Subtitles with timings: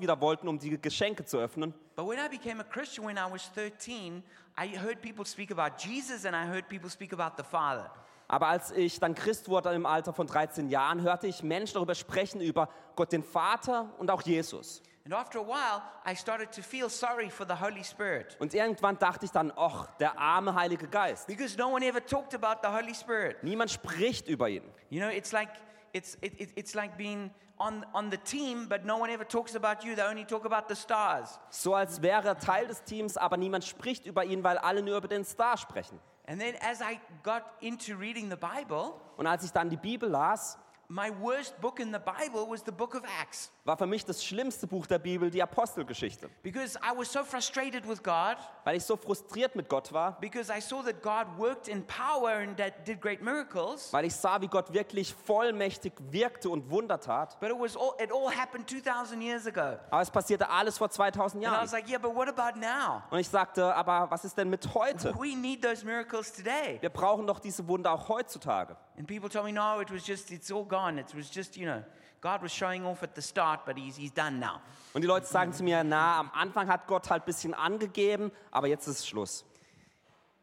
[0.00, 1.74] wieder wollten, um die Geschenke zu öffnen.
[1.96, 4.22] But when I became a Christian when I was 13,
[4.58, 7.90] I heard people speak about Jesus and I heard people speak about the Father.
[8.28, 11.94] Aber als ich dann Christ wurde im Alter von 13 Jahren, hörte ich Menschen darüber
[11.96, 14.82] sprechen, über Gott den Vater und auch Jesus.
[15.04, 18.98] And after a while, I started to feel sorry for the Holy Spirit Und irgendwann
[18.98, 21.26] dachte ich dann, ach, der arme Heilige Geist.
[21.26, 23.42] because no one ever talked about the Holy Spirit.
[23.42, 24.62] Niemand spricht über ihn.
[24.90, 25.48] You know, it's like
[25.92, 27.30] it's it, it, it's like being
[27.60, 29.94] on on the team, but no one ever talks about you.
[29.94, 31.38] They only talk about the stars.
[31.50, 34.96] So als wäre er Teil des Teams, aber niemand spricht über ihn, weil alle nur
[34.96, 36.00] über den Star sprechen.
[36.26, 40.08] And then as I got into reading the Bible, Und als ich dann die Bibel
[40.08, 44.04] las, my worst book in the Bible was the book of Acts war für mich
[44.04, 46.28] das schlimmste Buch der Bibel die Apostelgeschichte.
[46.42, 50.50] because I was so frustrated with God Weil ich so frustriert mit Gott war, because
[50.50, 53.92] I saw that God worked in power and that did great miracles.
[53.92, 57.38] weil ich sah, wie Gott wirklich vollmächtig wirkte und Wunder tat.
[57.40, 59.78] But it was all, it all happened 2,000 years ago.
[59.90, 61.64] Aber es passierte alles vor 2000 And I Jahren.
[61.64, 63.02] was like, yeah, but what about now?
[63.10, 65.14] Und ich sagte, aber was ist denn mit heute?
[65.18, 66.78] We need those miracles today.
[66.80, 68.76] Wir brauchen doch diese Wunder auch heutzutage.
[68.98, 70.98] And people told me, no, it was just, it's all gone.
[71.00, 71.82] It was just, you know,
[72.20, 74.60] God was showing off at the start, but he's, he's done now.
[74.92, 78.30] Und die Leute sagen zu mir, na, am Anfang hat Gott halt ein bisschen angegeben,
[78.50, 79.44] aber jetzt ist Schluss.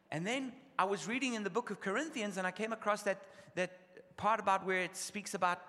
[0.09, 3.17] And then I was reading in the book of Corinthians and I came across that,
[3.56, 3.69] that
[4.16, 5.59] part about where it speaks about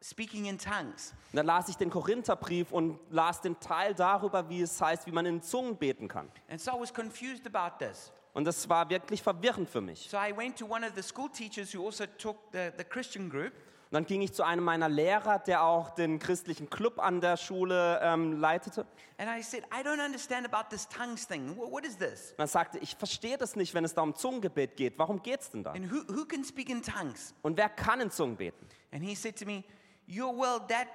[0.00, 1.14] speaking in tongues.
[1.32, 5.12] Und dann las ich den Korintherbrief und las den Teil darüber, wie es heißt, wie
[5.12, 6.30] man in Zungen beten kann.
[6.48, 8.12] And so I was confused about this.
[8.34, 10.08] Und das war wirklich verwirrend für mich.
[10.10, 13.30] So I went to one of the school teachers who also took the, the Christian
[13.30, 13.52] group.
[13.96, 17.38] Und dann ging ich zu einem meiner Lehrer, der auch den christlichen Club an der
[17.38, 18.84] Schule ähm, leitete.
[19.16, 21.56] And I said, I don't understand about this tongues thing.
[21.56, 22.32] What, what is this?
[22.32, 24.98] Und er sagte, ich verstehe das nicht, wenn es da um Zungengebet geht.
[24.98, 25.70] Warum geht's denn da?
[25.70, 27.32] And who, who can speak in tongues?
[27.40, 28.66] Und wer kann in Zungen beten?
[28.92, 29.64] And he said to me,
[30.06, 30.88] "Your well, that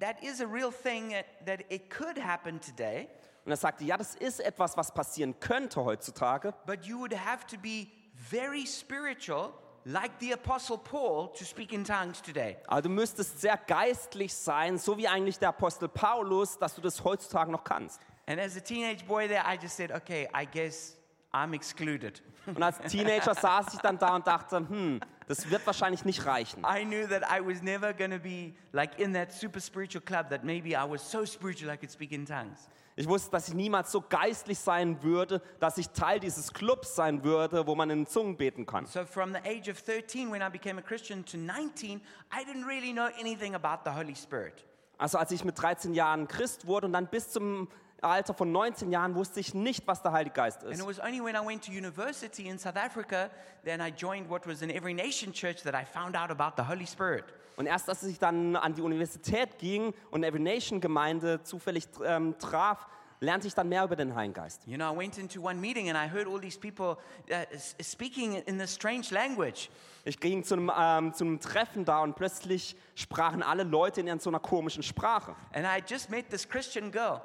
[0.00, 3.08] that is a real thing that, that it could happen today,
[3.44, 6.52] Und er sagte, ja, das ist etwas, was passieren könnte heutzutage.
[6.66, 7.86] but you would have to be
[8.16, 9.52] very spiritual,
[9.84, 14.78] like the Apostle Paul, to speak in tongues today." Aber du müsstest sehr geistlich sein,
[14.78, 18.00] so wie eigentlich der Apostel Paulus, dass du das heutzutage noch kannst.
[18.26, 20.96] And as a teenage boy there, I just said, "Okay, I guess
[21.32, 22.22] I'm excluded."
[22.54, 26.64] Und als Teenager saß ich dann da und dachte, hm, das wird wahrscheinlich nicht reichen.
[26.64, 30.30] I knew that I was never going to be like in that super spiritual club
[30.30, 32.68] that maybe I was so spiritual I could speak in tongues.
[32.98, 37.22] Ich wusste, dass ich niemals so geistlich sein würde, dass ich Teil dieses Clubs sein
[37.22, 38.86] würde, wo man in Zungen beten kann.
[38.86, 42.00] So from the age of 13 when I became a Christian to 19,
[42.32, 44.64] I didn't really know anything about the Holy Spirit.
[44.98, 47.68] Also als ich mit 13 Jahren Christ wurde und dann bis zum
[48.00, 50.80] Alter von 19 Jahren wusste ich nicht, was der Heilige Geist And ist.
[50.80, 53.30] it was only when I went to university in South Africa,
[53.64, 56.68] then I joined what was an Every Nation church that I found out about the
[56.68, 57.24] Holy Spirit.
[57.56, 62.36] Und erst als ich dann an die Universität ging und Every Nation Gemeinde zufällig ähm,
[62.38, 62.86] traf,
[63.20, 64.64] lernte ich dann mehr über den Heiligen Geist.
[64.66, 66.98] You know, I went into one meeting and I heard all these people
[67.32, 69.70] uh, speaking in this strange language.
[70.04, 74.20] Ich ging zu einem, ähm, zu einem Treffen da und plötzlich sprachen alle Leute in
[74.20, 75.34] so einer komischen Sprache.
[75.52, 77.20] And I just met this Christian girl.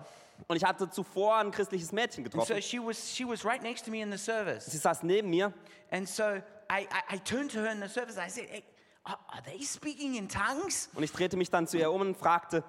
[0.47, 2.61] Und ich hatte zuvor ein christliches Mädchen And so getroffen.
[2.61, 4.65] she was, she was right next to me in the service.
[4.65, 5.53] Sie saß neben mir
[5.91, 8.17] And so I, I, I turned to her in the service.
[8.17, 8.63] I said, hey,
[9.05, 10.89] are, they speaking in tongues?
[10.95, 12.63] und ich drehte mich dann zu ihr um und fragte,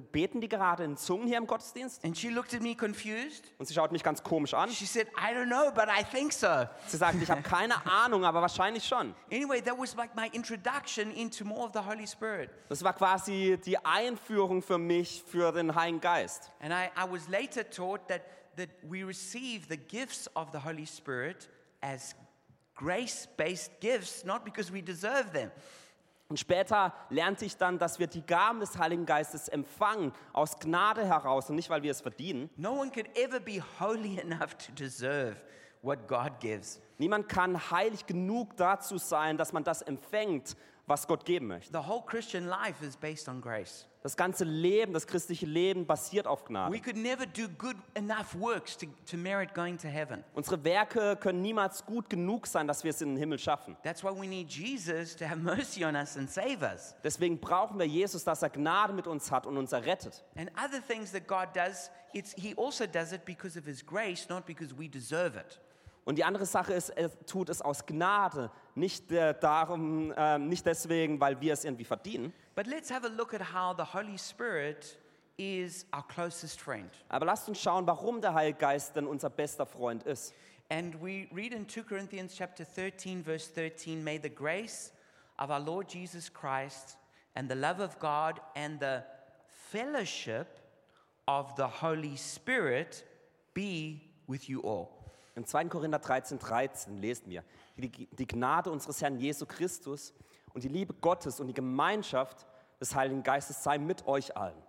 [0.00, 2.04] beten die gerade in Zungen hier im Gottesdienst?
[2.04, 3.44] And she looked at me confused.
[3.58, 4.70] Und sie schaut mich ganz komisch an.
[4.70, 6.66] She said, I don't know, but I think so.
[6.86, 9.14] Sie sagte, ich habe keine Ahnung, aber wahrscheinlich schon.
[9.30, 12.50] Anyway, that was like my introduction into more of the Holy Spirit.
[12.68, 16.50] Das war quasi die Einführung für mich für den Heiligen Geist.
[16.60, 18.22] And I, I was later taught that,
[18.56, 21.48] that we receive the gifts of the Holy Spirit
[21.80, 22.14] as
[22.74, 25.50] grace based gifts, not because we deserve them.
[26.34, 31.06] Und später lernte ich dann, dass wir die Gaben des Heiligen Geistes empfangen aus Gnade
[31.06, 32.50] heraus und nicht, weil wir es verdienen.
[32.56, 35.36] No one could ever be holy enough to deserve
[35.80, 36.80] what God gives.
[36.98, 40.56] Niemand kann heilig genug dazu sein, dass man das empfängt,
[40.86, 41.72] was Gott geben möchte.
[41.72, 43.86] The whole Christian life is based on grace.
[44.02, 46.80] Das ganze Leben, das christliche Leben basiert auf We Gnade.
[46.80, 50.22] could never do good enough works to, to merit going to heaven.
[50.34, 53.78] Unsere Werke können niemals gut genug sein, dass wir es in den Himmel schaffen.
[53.82, 56.94] That's why we need Jesus to have mercy on us and save us.
[57.02, 60.22] Deswegen brauchen wir Jesus, dass er Gnade mit uns hat und uns errettet.
[60.36, 64.28] And other things that God does, it's, He also does it because of His grace,
[64.28, 65.58] not because we deserve it.
[66.04, 70.66] Und die andere Sache ist, er tut es aus Gnade, nicht, äh, darum, äh, nicht
[70.66, 72.32] deswegen, weil wir es irgendwie verdienen.
[72.54, 74.98] But let's have a look at how the Holy Spirit
[75.36, 76.90] is our closest friend.
[77.08, 80.34] Aber lasst uns schauen, warum der Heilige Geist denn unser bester Freund ist.
[80.70, 84.92] And we read in 2 Corinthians chapter 13 verse 13, may the grace
[85.38, 86.96] of our Lord Jesus Christ
[87.34, 89.02] and the love of God and the
[89.70, 90.60] fellowship
[91.26, 93.04] of the Holy Spirit
[93.54, 95.03] be with you all.
[95.36, 95.64] In 2.
[95.64, 97.42] Korinther 13, 13 lesen wir,
[97.76, 100.14] die, die Gnade unseres Herrn Jesu Christus
[100.52, 102.46] und die Liebe Gottes und die Gemeinschaft
[102.80, 104.62] des Heiligen Geistes sei mit euch allen.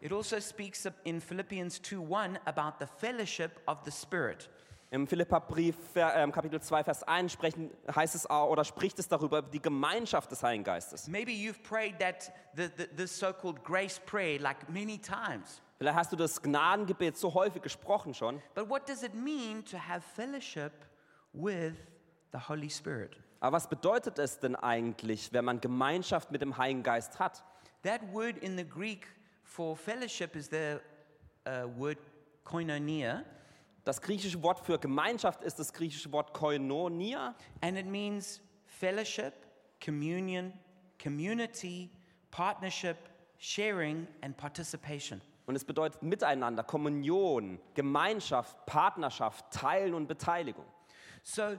[0.00, 4.50] It also speaks in Philippians 2:1 about the fellowship of the Spirit.
[4.90, 9.38] Im Philipperbrief ähm, Kapitel 2 Vers 1 sprechen, heißt es auch, oder spricht es darüber
[9.38, 11.06] über die Gemeinschaft des Heiligen Geistes.
[11.06, 15.62] Maybe you've prayed that the, the, this so-called grace prayer like many times.
[15.82, 19.76] Vielleicht hast du das Gnadengebet so häufig gesprochen schon, But what does it mean to
[19.76, 20.70] have fellowship
[21.32, 21.74] with
[22.30, 23.16] the Holy Spirit?
[23.40, 27.42] aber was bedeutet es denn eigentlich, wenn man Gemeinschaft mit dem Heiligen Geist hat?
[27.82, 29.08] That word in the Greek
[29.42, 30.78] for fellowship is the
[31.48, 31.98] uh, word
[32.44, 33.24] koinonia,
[33.84, 39.32] Das griechische Wort für Gemeinschaft ist das griechische Wort koinonia and it means fellowship,
[39.84, 40.52] communion,
[41.02, 41.90] community,
[42.30, 42.98] partnership,
[43.38, 45.20] sharing, and participation.
[45.46, 50.64] Und es bedeutet Miteinander, Kommunion, Gemeinschaft, Partnerschaft, Teilen und Beteiligung.
[51.22, 51.58] So,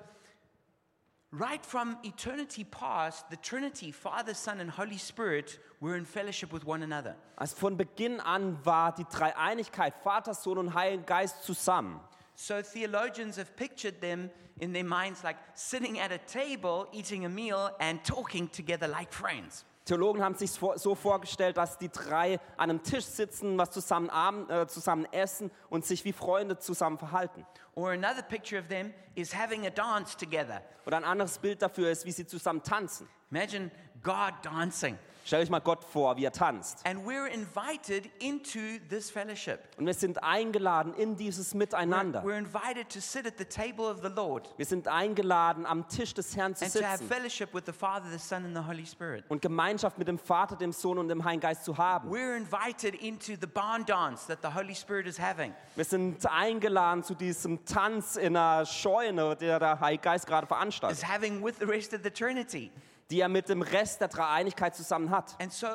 [1.31, 6.65] right from eternity past, the Trinity, Father, Son, and Holy Spirit, were in fellowship with
[6.65, 7.15] one another.
[7.35, 11.99] Also von Beginn an war die Dreieinigkeit, Vater, Sohn und Heiliger Geist zusammen.
[12.35, 14.29] So, theologians have pictured them
[14.59, 19.11] in their minds like sitting at a table, eating a meal, and talking together like
[19.11, 19.65] friends.
[19.85, 24.49] Theologen haben sich so vorgestellt, dass die drei an einem Tisch sitzen, was zusammen, Abend,
[24.49, 27.45] äh, zusammen essen und sich wie Freunde zusammen verhalten.
[27.75, 30.61] Or another picture of them is having a dance together.
[30.85, 33.09] Oder ein anderes Bild dafür ist, wie sie zusammen tanzen.
[33.29, 33.71] Imagine
[34.01, 34.97] God dancing.
[35.25, 36.85] Stell euch mal Gott vor, wie er tanzt.
[36.85, 38.59] And we're invited into
[38.89, 39.59] this fellowship.
[39.77, 42.23] Und wir sind eingeladen in dieses Miteinander.
[42.23, 46.13] we're invited to sit at the table of the Lord Wir sind eingeladen, am Tisch
[46.13, 48.63] des Herrn zu and to have sitzen fellowship with the Father, the Son, and the
[48.67, 49.23] Holy Spirit.
[49.29, 52.09] und Gemeinschaft mit dem Vater, dem Sohn und dem Heiligen Geist zu haben.
[52.09, 55.53] We're invited into the barn dance that the Holy Spirit is having.
[55.75, 60.49] Wir sind eingeladen zu diesem Tanz in einer Scheune, der der Heilige Geist gerade Is
[60.49, 62.71] veranstaltet, having with the rest of the Trinity.
[63.11, 65.35] Die er mit dem Rest der Dreieinigkeit zusammen hat.
[65.41, 65.67] And so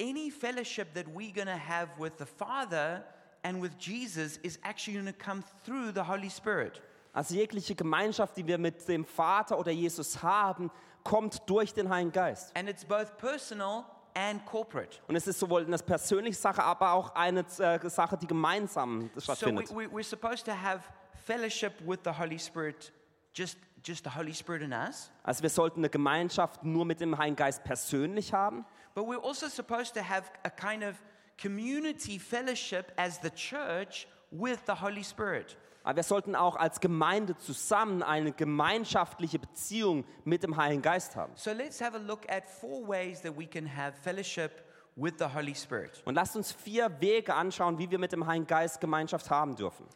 [0.00, 3.04] any fellowship that we're going to have with the Father
[3.42, 6.82] and with Jesus is actually going to come through the Holy Spirit.
[7.12, 10.70] Also jegliche Gemeinschaft, die wir mit dem Vater oder Jesus haben,
[11.04, 12.56] kommt durch den Heiligen Geist.
[12.56, 13.84] And it's both personal
[14.14, 14.98] and corporate.
[15.08, 19.16] Und es ist sowohl eine persönliche Sache, aber auch eine äh, Sache, die gemeinsam So
[19.16, 19.70] we, stattfindet.
[19.74, 20.82] we, we're supposed to have
[21.24, 22.92] fellowship with the Holy Spirit,
[23.32, 23.56] just,
[23.86, 25.10] just the Holy Spirit in us.
[25.22, 28.64] Also wir sollten eine Gemeinschaft nur mit dem Heiligen Geist persönlich haben,
[28.94, 30.96] But we're also supposed to have a kind of
[31.40, 35.56] community fellowship as the church with the Holy Spirit.
[35.84, 41.32] aber wir sollten auch als Gemeinde zusammen eine gemeinschaftliche Beziehung mit dem Heiligen Geist haben.
[41.36, 44.64] So let's have a look at four ways that we can have fellowship
[44.96, 46.02] with the Holy Spirit.
[46.04, 49.86] Und lasst uns vier Wege anschauen, wie wir mit dem Heiligen Geist Gemeinschaft haben dürfen.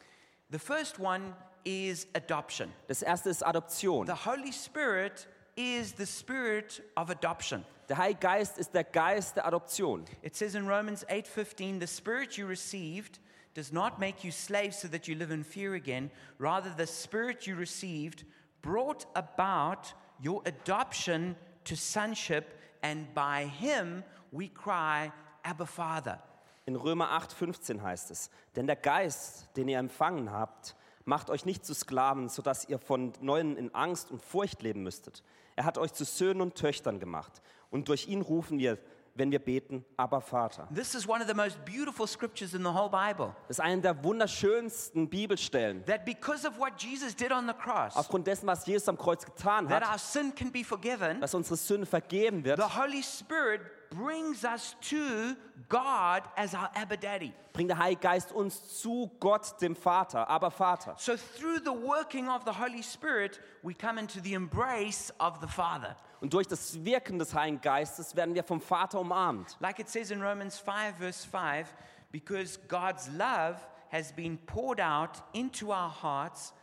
[0.49, 2.71] The first one is adoption.
[2.87, 4.07] Das erste ist Adoption.
[4.07, 7.65] The Holy Spirit is the spirit of adoption.
[7.89, 10.05] Der Heilige Geist ist der Geist der Adoption.
[10.21, 13.19] It says in Romans 8:15, "The spirit you received
[13.53, 17.45] does not make you slaves so that you live in fear again, rather the spirit
[17.45, 18.25] you received
[18.61, 19.93] brought about
[20.23, 25.11] your adoption to sonship, and by him we cry,
[25.43, 26.21] Abba Father."
[26.65, 31.65] In Römer 8,15 heißt es: Denn der Geist, den ihr empfangen habt, macht euch nicht
[31.65, 35.23] zu Sklaven, sodass ihr von neuem in Angst und Furcht leben müsstet.
[35.55, 37.41] Er hat euch zu Söhnen und Töchtern gemacht.
[37.69, 38.77] Und durch ihn rufen wir,
[39.15, 40.67] wenn wir beten, aber Vater.
[40.73, 43.35] This is one of the most beautiful scriptures in the whole Bible.
[43.47, 45.85] Das ist eine der wunderschönsten Bibelstellen.
[45.85, 49.23] That because of what Jesus did on the cross, Aufgrund dessen, was Jesus am Kreuz
[49.23, 53.03] getan that hat, our sin can be forgiven, dass unsere Sünde vergeben wird, the Holy
[53.03, 53.61] Spirit
[53.95, 55.35] brings us to
[55.69, 57.33] God as our Abba Daddy.
[57.53, 60.95] bringt der Heilige Geist uns zu Gott, dem Vater, aber Vater.
[60.97, 65.47] So through the working of the Holy Spirit, we come into the embrace of the
[65.47, 65.95] Father.
[66.21, 69.57] Und durch das Wirken des Heiligen Geistes werden wir vom Vater umarmt.
[69.59, 71.67] Like it says in Romans 5, verse 5,
[72.11, 73.57] because God's love
[73.91, 76.53] has been poured out into our hearts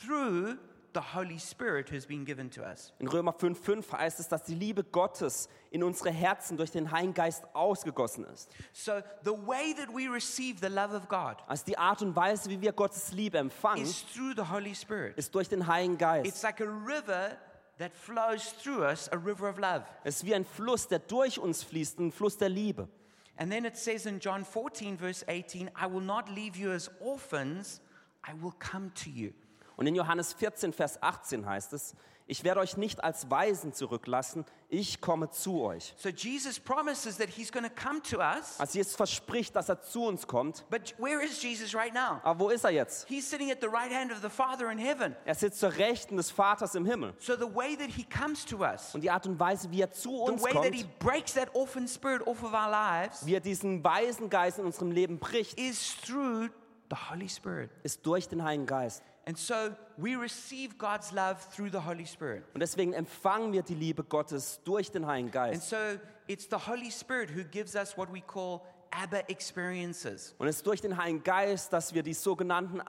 [0.00, 0.58] through
[0.96, 2.92] the Holy Spirit who's been given to us.
[2.98, 7.12] In Römer 5,5 heißt es, dass die Liebe Gottes in unsere Herzen durch den Heiligen
[7.12, 8.50] Geist ausgegossen ist.
[8.72, 12.48] So the way that we receive the love of God Also die Art und Weise,
[12.48, 15.16] wie wir Gottes Liebe empfangen, is through the Holy Spirit.
[15.18, 16.26] ist durch den Heiligen Geist.
[16.26, 17.36] It's like a river
[17.78, 19.84] that flows through us, a river of love.
[20.02, 22.88] Es ist wie ein Fluss, der durch uns fließt, ein Fluss der Liebe.
[23.36, 26.90] And then it says in John 14, verse 18, I will not leave you as
[27.00, 27.82] orphans,
[28.26, 29.34] I will come to you.
[29.76, 31.94] Und in Johannes 14, Vers 18 heißt es,
[32.28, 35.94] ich werde euch nicht als Weisen zurücklassen, ich komme zu euch.
[35.96, 38.58] So Jesus promises that he's going to come to us.
[38.58, 40.64] Also Jesus verspricht, dass er zu uns kommt.
[40.68, 42.20] But where is Jesus right now?
[42.24, 43.06] Aber wo ist er jetzt?
[43.06, 45.14] He's sitting at the right hand of the Father in heaven.
[45.24, 47.14] Er sitzt zur Rechten des Vaters im Himmel.
[47.20, 49.92] So the way that he comes to us, Und die Art und Weise, wie er
[49.92, 53.24] zu the uns way that he kommt, breaks that orphan spirit off of our lives,
[53.24, 56.48] wie er diesen weisen Geist in unserem Leben bricht, is through
[56.90, 57.70] the Holy Spirit.
[57.84, 59.04] ist durch den Heiligen Geist.
[59.28, 62.44] And so we receive God's love through the Holy Spirit.
[62.54, 65.72] Und deswegen empfangen wir die Liebe Gottes durch den Heiligen Geist.
[65.74, 68.60] And so it's the Holy Spirit who gives us what we call
[68.92, 70.34] Abba experiences.
[70.38, 72.80] Und es ist durch den Heiligen Geist, dass wir die sogenannten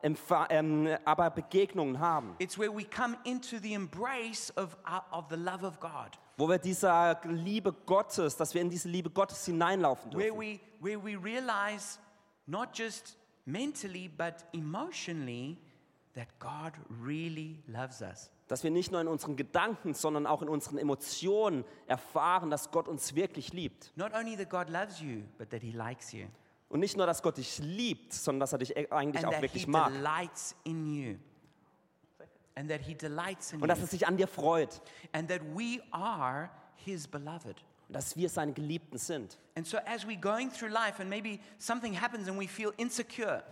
[0.00, 5.24] Empfa- ähm, Aber Begegnungen haben, It's where we come into the embrace of, uh, of
[5.28, 9.44] the love of God, wo wir dieser Liebe Gottes, dass wir in diese Liebe Gottes
[9.44, 10.24] hineinlaufen dürfen.
[10.24, 11.98] where we, where we realize
[12.46, 13.16] not just
[13.48, 15.56] mentally but emotionally
[16.14, 16.72] that God
[17.04, 18.30] really loves us.
[18.48, 22.88] Dass wir nicht nur in unseren Gedanken, sondern auch in unseren Emotionen erfahren, dass Gott
[22.88, 23.92] uns wirklich liebt.
[23.96, 26.26] Not only that God loves you, but that He likes you.
[26.68, 29.40] Und nicht nur, dass Gott dich liebt, sondern dass er dich e- eigentlich And auch
[29.40, 29.92] that He wirklich mag.
[29.92, 31.16] delights in you.
[32.54, 34.80] And that He delights in Und dass er sich an dir freut.
[35.12, 37.56] And that we are His beloved.
[37.88, 39.38] Und dass wir seine Geliebten sind.
[39.56, 43.42] And so, as we're going through life and maybe something happens and we feel insecure,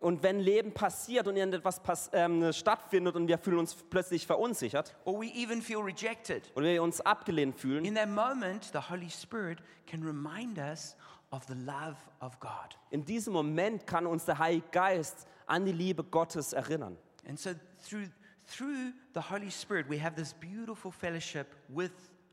[0.00, 4.96] Und wenn Leben passiert und irgendetwas pass ähm, stattfindet und wir fühlen uns plötzlich verunsichert
[5.04, 9.10] or we even feel rejected, und wir uns abgelehnt fühlen, in that moment, the Holy
[9.10, 10.96] Spirit can remind us
[11.30, 12.78] of the love of God.
[12.90, 16.96] in diesem Moment kann uns der Heilige Geist an die Liebe Gottes erinnern.
[17.28, 17.50] And so,
[17.86, 18.06] through,
[18.46, 21.92] through the Holy Spirit, we have this beautiful fellowship with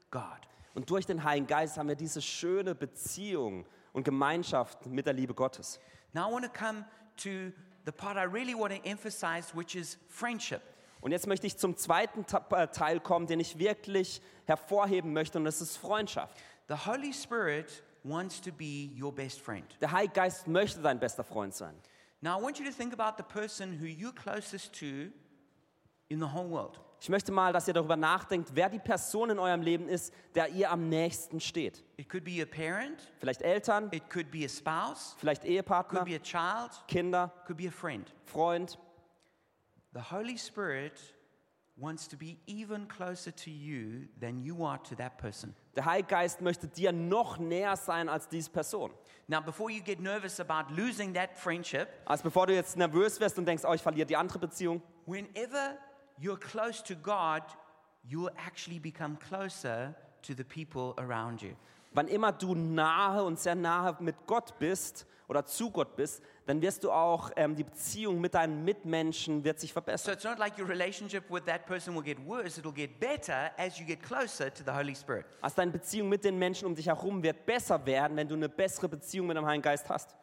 [0.09, 0.47] God.
[0.77, 5.33] Und durch den Heiligen Geist haben wir diese schöne Beziehung und Gemeinschaft mit der Liebe
[5.33, 5.79] Gottes.
[6.13, 6.85] Now, I want to come
[7.23, 7.51] to
[7.87, 10.61] the part I really want to emphasize, which is friendship.
[11.01, 15.45] Und jetzt möchte ich zum zweiten äh, Teil kommen, den ich wirklich hervorheben möchte, und
[15.45, 16.37] das ist Freundschaft.
[16.67, 19.65] The Holy Spirit wants to be your best friend.
[19.81, 21.73] Der Heilige Geist möchte dein bester Freund sein.
[22.21, 25.11] Now, I want you to think about the person who you're closest to
[26.09, 26.79] in the whole world.
[26.99, 30.49] Ich möchte mal, dass ihr darüber nachdenkt, wer die Person in eurem Leben ist, der
[30.49, 31.83] ihr am nächsten steht.
[31.97, 36.03] It could be a parent, Vielleicht Eltern, it could be a spouse, vielleicht could Ehepartner,
[36.03, 38.11] be a child, Kinder, could be a friend.
[38.25, 38.77] Freund.
[39.93, 40.99] The Holy Spirit
[41.79, 45.53] wants to be even closer to you than you are to that person.
[45.75, 48.91] Der Heilige Geist möchte dir noch näher sein als diese Person.
[49.27, 53.37] Now, before you get nervous about losing that friendship, Also bevor du jetzt nervös wirst
[53.37, 55.77] und denkst, oh, ich verliere die andere Beziehung, whenever
[56.19, 57.43] you're close to God,
[58.03, 59.93] you'll actually become closer
[60.23, 61.55] to the people around you.
[61.93, 66.61] wann immer du nahe und sehr nahe mit Gott bist oder zu Gott bist, dann
[66.61, 70.13] wirst du auch ähm, die Beziehung mit deinen Mitmenschen wird sich So verbessern.
[70.13, 73.77] it's not like your relationship with that person will get worse, it'll get better as
[73.79, 75.25] you get closer to the Holy Spirit.
[75.41, 78.47] Also deine Beziehung mit den Menschen um dich herum wird besser werden, wenn du eine
[78.47, 80.15] bessere Beziehung mit dem Heiligen Geist hast.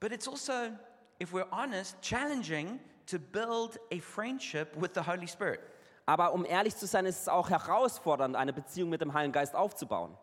[0.00, 0.52] But it's also,
[1.22, 5.60] if we're honest, challenging to build a friendship with the Holy Spirit.
[6.06, 9.54] Aber um ehrlich zu sein, ist es auch herausfordernd, eine Beziehung mit dem Heiligen Geist
[9.56, 10.16] aufzubauen.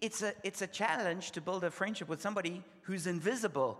[0.00, 3.76] It's a, it's a challenge to build a friendship with somebody who's invisible,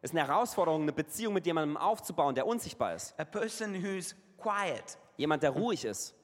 [0.00, 3.14] Es ist eine Herausforderung, eine Beziehung mit jemandem aufzubauen, der unsichtbar ist.
[3.18, 4.96] a person who's quiet.
[5.16, 6.14] Jemand, der ruhig ist.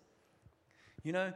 [1.05, 1.33] You know,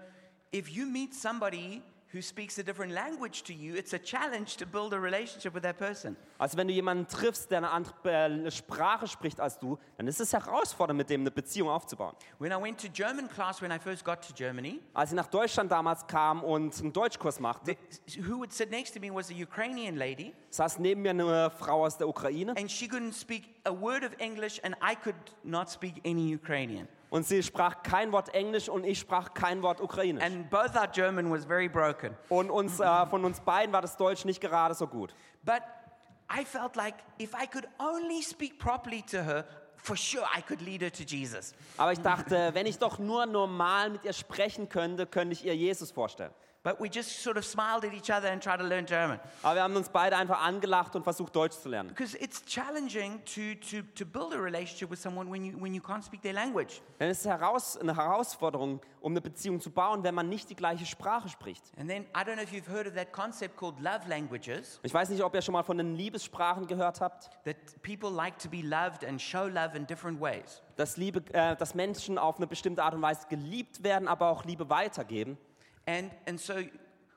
[0.52, 4.66] if you meet somebody who speaks a different language to you, it's a challenge to
[4.66, 6.16] build a relationship with that person.
[6.38, 10.20] Also wenn du jemanden triffst, der eine andere äh, Sprache spricht als du, dann ist
[10.20, 12.14] es herausfordernd, mit dem eine Beziehung aufzubauen.
[12.38, 15.26] When I went to German class when I first got to Germany, Als ich nach
[15.26, 19.30] Deutschland damals kam und einen Deutschkurs machte, the, who would sit next to me was
[19.30, 23.54] a Ukrainian lady, saß neben mir eine Frau aus der Ukraine and she couldn't speak
[23.64, 26.88] a word of English, and I could not speak any Ukrainian.
[27.10, 30.22] Und sie sprach kein Wort Englisch und ich sprach kein Wort Ukrainisch.
[30.22, 32.16] And both our German was very broken.
[32.28, 35.14] Und uns, äh, von uns beiden war das Deutsch nicht gerade so gut.
[35.44, 35.62] But
[36.30, 39.44] I felt like if I could only speak properly to her,
[39.76, 41.54] for sure I could lead her to Jesus.
[41.76, 45.56] Aber ich dachte, wenn ich doch nur normal mit ihr sprechen könnte, könnte ich ihr
[45.56, 46.32] Jesus vorstellen.
[46.64, 49.20] But we just sort of smiled at each other and tried to learn German.
[49.42, 51.88] Aber wir haben uns beide einfach angelacht und versucht, Deutsch zu lernen.
[51.90, 55.80] Because it's challenging to, to, to build a relationship with someone when you, when you
[55.80, 56.80] can't speak their language.
[56.98, 60.56] Denn es ist heraus, eine Herausforderung, um eine Beziehung zu bauen, wenn man nicht die
[60.56, 61.62] gleiche Sprache spricht.
[61.78, 64.92] And then I don't know if you've heard of that concept called love languages, Ich
[64.92, 68.48] weiß nicht, ob ihr schon mal von den Liebessprachen gehört habt, that people like to
[68.48, 70.60] be loved and show love in different ways.
[70.74, 74.44] dass, Liebe, äh, dass Menschen auf eine bestimmte Art und Weise geliebt werden, aber auch
[74.44, 75.38] Liebe weitergeben.
[75.88, 76.62] And, and so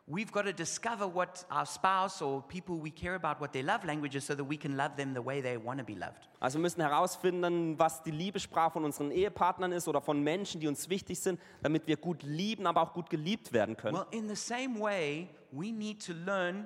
[0.08, 3.84] we've got to discover what our spouse or people we care about, what their love
[3.84, 6.30] language is, so that we can love them the way they want to be loved.
[6.40, 10.70] Also wir müssen herausfinden, was die Liebessprache von unseren Ehepartnern ist oder von Menschen, die
[10.70, 13.98] uns wichtig sind, damit wir gut lieben, aber auch gut geliebt werden können.
[13.98, 16.66] Well, in the same way, we need to learn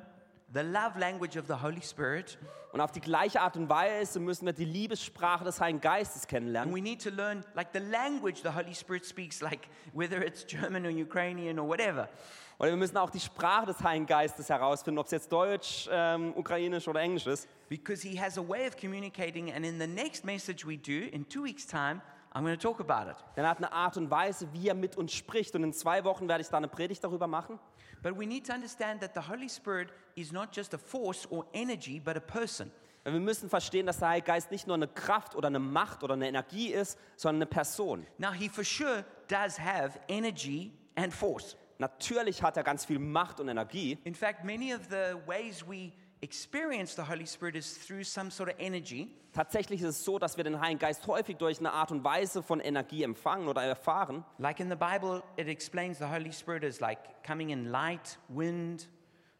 [0.55, 2.37] the love language of the Holy Spirit,
[2.71, 6.27] Und auf die gleiche Art und Weise müssen wir die Liebessprache des Heiligen Geistes and
[6.29, 6.73] kennenlernen.
[6.73, 10.85] we need to learn like the language the Holy Spirit speaks, like whether it's German
[10.85, 12.09] or Ukrainian or whatever.
[12.57, 16.33] Oder wir müssen auch die Sprache des Heiligen Geistes herausfinden, ob es jetzt Deutsch, ähm,
[16.37, 17.49] Ukrainisch oder Englisch ist.
[17.67, 21.27] Because he has a way of communicating, and in the next message we do, in
[21.27, 22.01] two weeks' time,
[22.35, 23.15] I'm going to talk about it.
[23.37, 25.55] Denn er hat eine Art und Weise, wie er mit uns spricht.
[25.55, 27.57] Und in zwei Wochen werde ich da eine Predigt darüber machen.
[28.03, 31.45] But we need to understand that the Holy Spirit is not just a force or
[31.53, 32.71] energy, but a person.
[33.05, 36.15] Wir müssen verstehen, dass der Heilige Geist nicht nur eine Kraft oder eine Macht oder
[36.15, 38.05] eine Energie ist, sondern eine Person.
[38.17, 41.55] Now, he for sure does have energy and force.
[41.77, 43.97] Natürlich hat er ganz viel Macht und Energie.
[44.03, 45.93] In fact, many of the ways we
[46.25, 49.07] experience the Holy Spirit is through some sort of energy.
[49.31, 52.41] Tatsächlich ist es so, dass wir den Heiligen Geist häufig durch eine Art und Weise
[52.41, 54.25] von Energie empfangen oder erfahren.
[54.37, 58.89] Like in the Bible, it explains the Holy Spirit as like coming in light, wind,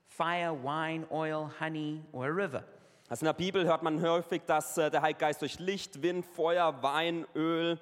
[0.08, 2.64] fire, wine, oil, honey, or a river.
[3.08, 6.26] Also in der Bibel hört man häufig, dass äh, der Heilige Geist durch Licht, Wind,
[6.26, 7.80] Feuer, Wein, Öl,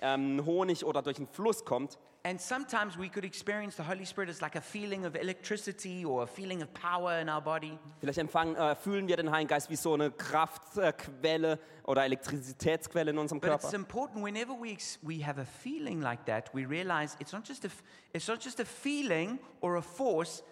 [0.00, 1.98] ähm, Honig oder durch einen Fluss kommt.
[2.22, 6.22] And sometimes we could experience the Holy Spirit as like a feeling of electricity or
[6.24, 7.78] a feeling of power in our body.
[7.98, 13.18] Vielleicht empfangen, äh, fühlen wir den Heiligen Geist wie so eine Kraftquelle oder Elektrizitätsquelle in
[13.18, 13.76] unserem But it's Körper.
[13.76, 17.68] important whenever we, we have a feeling like that, we realize it's not, just a,
[18.12, 20.42] it's not just a feeling or a force,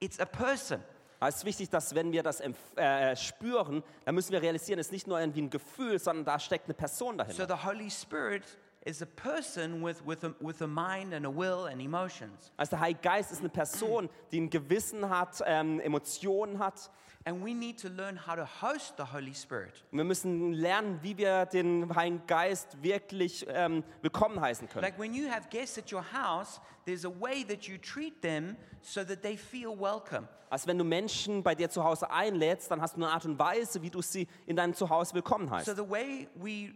[0.00, 0.82] it's a person.
[1.20, 4.86] Es ist wichtig, dass wenn wir das empf- äh, spüren, dann müssen wir realisieren, es
[4.88, 7.46] ist nicht nur irgendwie ein Gefühl, sondern da steckt eine Person So dahinter.
[7.46, 8.42] the Holy Spirit
[8.84, 12.52] is a person with, with, a, with a mind and a will and emotions.
[12.56, 16.90] Also der Heilige Geist ist eine Person, die ein Gewissen hat, ähm, Emotionen hat.
[17.26, 19.82] And we need to learn how to host the Holy Spirit.
[19.90, 24.82] Und wir müssen lernen, wie wir den Heiligen Geist wirklich ähm, willkommen heißen können.
[24.82, 28.56] Like when you have guests at your house, there's a way that you treat them
[28.82, 30.28] so that they feel welcome.
[30.50, 33.38] Also wenn du Menschen bei dir zu Hause einlädst, dann hast du eine Art und
[33.38, 35.64] Weise, wie du sie in deinem Zuhause willkommen heißt.
[35.64, 36.74] So the way we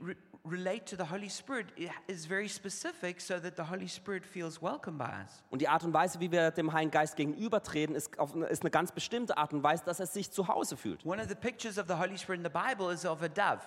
[0.49, 1.67] relate to the Holy Spirit
[2.07, 5.43] is very specific so that the Holy Spirit feels welcome by us.
[5.51, 8.71] Und die Art und Weise, wie wir dem Heiligen Geist gegenübertreten, ist, auf, ist eine
[8.71, 11.05] ganz bestimmte Art und Weise, dass er sich zu Hause fühlt.
[11.05, 13.61] One of the pictures of the Holy Spirit in the Bible is of a dove.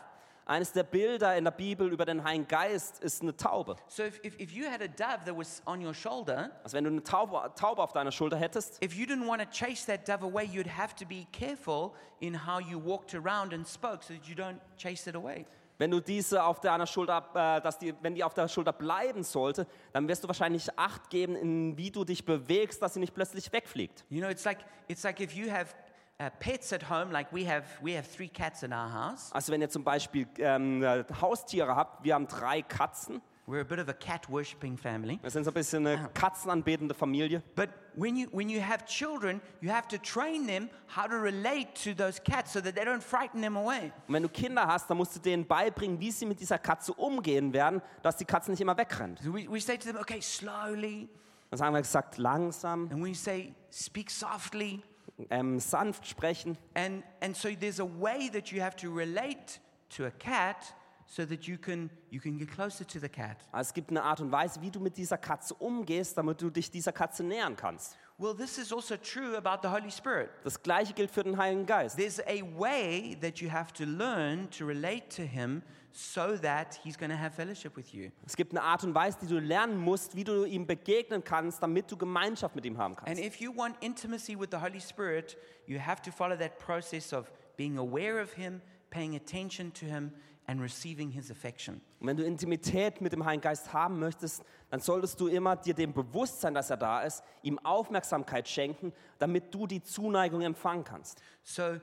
[0.46, 3.76] Eines der Bilder in der Bibel über den Heiligen Geist ist eine Taube.
[3.88, 6.84] So if, if, if you had a dove that was on your shoulder, Also wenn
[6.84, 10.08] du eine Taube, Taube auf deiner Schulter hättest, if you didn't want to chase that
[10.10, 14.14] dove away, you'd have to be careful in how you walked around and spoke so
[14.14, 15.46] that you don't chase it away.
[15.82, 19.24] Wenn du diese auf deiner Schulter, äh, dass die, wenn die auf der Schulter bleiben
[19.24, 23.16] sollte, dann wirst du wahrscheinlich Acht geben, in wie du dich bewegst, dass sie nicht
[23.16, 24.06] plötzlich wegfliegt.
[24.08, 25.74] You know, it's like, it's like if you have
[26.22, 29.32] uh, pets at home, like we have, we have three cats in our house.
[29.32, 33.66] Also wenn ihr zum Beispiel ähm, äh, Haustiere habt, wir haben drei Katzen, We're a
[33.66, 35.20] bit of a cat worshipping family.
[35.22, 37.42] wir sind so ein bisschen eine katzenanbetende Familie.
[37.56, 41.74] But when you, when you have children, you have to train them how to relate
[41.84, 43.92] to those cats so that they don't frighten them away.
[44.08, 46.94] Und wenn du Kinder hast, dann musst du denen beibringen, wie sie mit dieser Katze
[46.94, 49.20] umgehen werden, dass die Katze nicht immer wegrennt.
[49.24, 51.10] So we, we say to them, okay, slowly.
[51.50, 54.82] Dann haben wir gesagt, langsam, And we say, speak softly.
[55.30, 56.58] ähm, sanft sprechen.
[56.76, 59.60] And, and so there's a way that you have to relate
[59.98, 60.74] to a cat
[61.12, 63.36] so that you can, you can get closer to the cat.
[63.52, 66.72] Es gibt eine Art und Weise, wie du mit dieser Katze umgehst, damit du dich
[66.72, 67.98] dieser Katze nähern kannst.
[68.18, 70.30] Well, this is also true about the Holy Spirit.
[70.46, 71.98] Das gleiche gilt für den Heiligen Geist.
[71.98, 76.98] There's a way that you have to learn to relate to him so that he's
[76.98, 78.12] going to have fellowship with you.
[78.26, 81.62] Es gibt eine Art und Weise, die du lernen musst, wie du ihm begegnen kannst,
[81.62, 83.22] damit du Gemeinschaft mit ihm haben And kannst.
[83.22, 87.30] if you want intimacy with the Holy Spirit, you have to follow that process of
[87.58, 90.14] being aware of him, paying attention to him,
[90.52, 91.80] and receiving his affection.
[92.02, 95.74] Und wenn du Intimität mit dem Heiligen Geist haben möchtest, dann solltest du immer dir
[95.74, 100.84] dem bewusst sein, dass er da ist, ihm Aufmerksamkeit schenken, damit du die Zuneigung empfangen
[100.84, 101.22] kannst.
[101.42, 101.80] So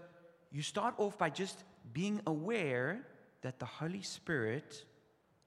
[0.51, 3.01] you start off by just being aware
[3.41, 4.87] that the Holy Spirit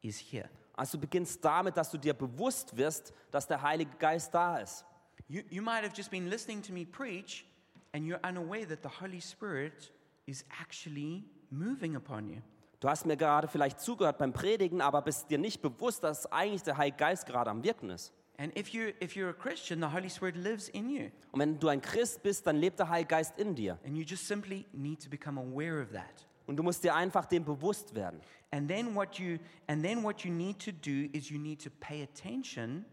[0.02, 0.50] is here.
[0.74, 4.84] Also du beginnst damit, dass du dir bewusst wirst, dass der Heilige Geist da ist.
[5.28, 7.46] You, you might have just been listening to me preach,
[7.94, 9.92] and you're unaware that the Holy Spirit
[10.26, 12.42] is actually moving upon you.
[12.82, 16.64] Du hast mir gerade vielleicht zugehört beim Predigen, aber bist dir nicht bewusst, dass eigentlich
[16.64, 18.12] der Heilige Geist gerade am Wirken ist.
[18.40, 21.12] And if, you, if you're a Christian, the Holy Spirit lives in you.
[21.32, 23.78] Und wenn du ein Christ bist, dann lebt der Heilige Geist in dir.
[23.86, 26.28] And you just simply need to become aware of that.
[26.48, 28.20] Und du musst dir einfach dem bewusst werden.
[28.50, 31.70] And then what you and then what you need to do is you need to
[31.80, 32.84] pay attention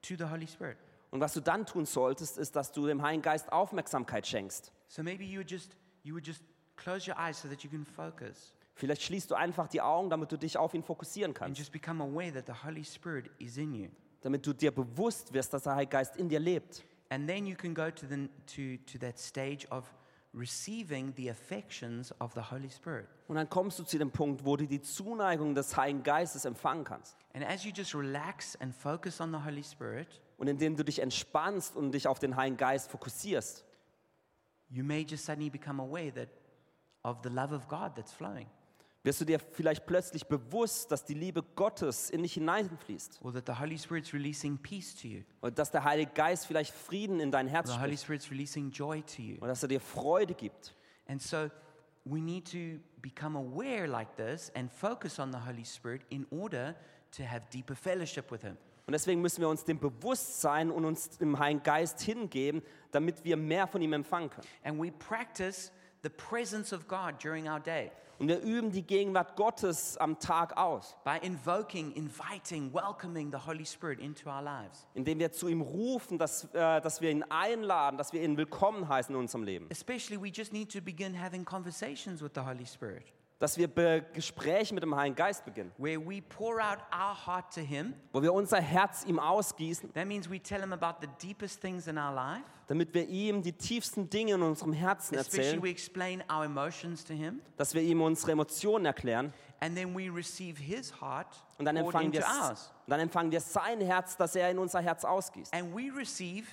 [0.00, 0.78] to the Holy Spirit.
[1.10, 4.72] Und was du dann tun solltest, ist, dass du dem Heiligen Geist Aufmerksamkeit schenkst.
[4.88, 6.42] So maybe you would just you would just
[6.76, 10.32] close your eyes so that you can focus Vielleicht schließt du einfach die Augen, damit
[10.32, 11.58] du dich auf ihn fokussieren and kannst.
[11.58, 13.88] just become aware that the Holy Spirit is in you.
[14.20, 16.84] Damit du dir bewusst wirst, dass der Heilige Geist in dir lebt.
[17.10, 19.84] And then you can go to the to to that stage of
[20.32, 23.06] receiving the affections of the Holy Spirit.
[23.28, 26.82] Und dann kommst du zu dem Punkt, wo du die Zuneigung des Heiligen Geistes empfangen
[26.84, 27.16] kannst.
[27.32, 30.98] And as you just relax and focus on the Holy Spirit, Und indem du dich
[30.98, 33.64] entspannst und dich auf den Heiligen Geist fokussierst,
[34.68, 36.28] you may just suddenly become aware that
[37.04, 38.48] of the love of God that's flowing,
[39.04, 43.20] wirst du dir vielleicht plötzlich bewusst, dass die Liebe Gottes in dich hineinfließt.
[43.22, 46.72] or that the Holy Spirit's releasing peace to you, Und dass der Heilige Geist vielleicht
[46.74, 48.02] Frieden in dein or Herz the Holy spricht.
[48.02, 49.36] Spirit's releasing joy to you.
[49.40, 50.74] Und dass er dir Freude gibt.
[51.06, 51.50] And so
[52.04, 56.74] we need to become aware like this and focus on the Holy Spirit in order
[57.16, 58.56] to have deeper fellowship with Him.
[58.86, 63.24] Und deswegen müssen wir uns dem bewusst sein und uns dem Heiligen Geist hingeben, damit
[63.24, 64.46] wir mehr von ihm empfangen können.
[64.62, 65.72] And we practice
[66.04, 67.90] the presence of God during our day
[68.20, 73.66] Und wir üben die Gegenwart Gottes am Tag aus, by invoking, inviting, welcoming the Holy
[73.66, 74.86] Spirit into our lives.
[74.94, 78.88] indem wir zu ihm rufen, dass, äh, dass wir ihn einladen, dass wir ihn willkommen
[78.88, 79.66] heißen in unserem Leben.
[79.68, 83.04] Especially, we just need to begin having conversations with the Holy Spirit
[83.44, 87.52] Dass wir Be Gespräche mit dem Heiligen Geist beginnen, where we pour out our heart
[87.52, 87.92] to Him.
[88.10, 91.86] wo wir unser Herz ihm ausgießen, That means we tell Him about the deepest things
[91.86, 92.42] in our life.
[92.68, 97.04] damit wir ihm die tiefsten Dinge in unserem Herzen Especially, erzählen, we explain our emotions
[97.04, 97.42] to Him.
[97.58, 101.28] dass wir ihm unsere Emotionen erklären And then we receive His heart
[101.58, 102.24] und dann empfangen, wir,
[102.86, 105.52] dann empfangen wir sein Herz, das er in unser Herz ausgießt.
[105.52, 106.46] And we receive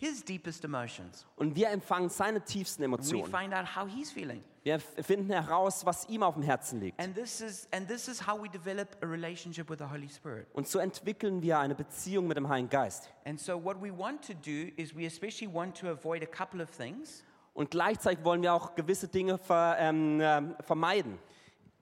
[0.00, 1.26] His deepest emotions.
[1.36, 3.32] Und wir empfangen seine tiefsten And we Emotionen.
[3.32, 4.44] find out how He's feeling.
[4.62, 7.00] Wir finden heraus, was ihm auf dem Herzen liegt.
[10.52, 13.10] Und so entwickeln wir eine Beziehung mit dem Heiligen Geist.
[13.24, 16.62] And so, what we want to do is we especially want to avoid a couple
[16.62, 17.24] of things.
[17.54, 21.18] Und gleichzeitig wollen wir auch gewisse Dinge ver, ähm, ähm, vermeiden.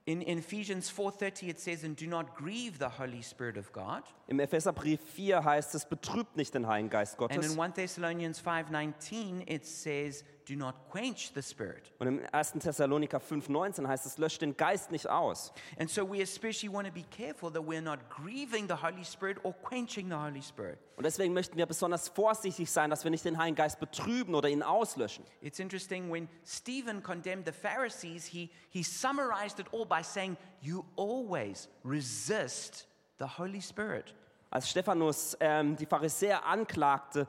[0.09, 4.05] In, in Ephesians 4:30 it says and do not grieve the Holy Spirit of God.
[4.29, 7.37] Im Epheserbrief 4 heißt es, betrübt nicht den Heiligen Geist Gottes.
[7.37, 11.93] And in 1 Thessalonians 5:19 it says do not quench the spirit.
[11.99, 12.53] Und im 1.
[12.61, 15.53] Thessaloniker 5,19 heißt es, löscht den Geist nicht aus.
[15.79, 19.39] And so we especially want to be careful that we're not grieving the Holy Spirit
[19.45, 20.79] or quenching the Holy Spirit.
[20.97, 24.49] Und deswegen möchten wir besonders vorsichtig sein, dass wir nicht den Heiligen Geist betrüben oder
[24.49, 25.25] ihn auslöschen.
[25.41, 30.85] It's interesting when Stephen condemned the Pharisees, he, he summarized it all by saying, You
[30.97, 32.87] always resist
[33.19, 34.15] the Holy Spirit.
[34.51, 37.27] Als Stephanus ähm, die Pharisäer anklagte,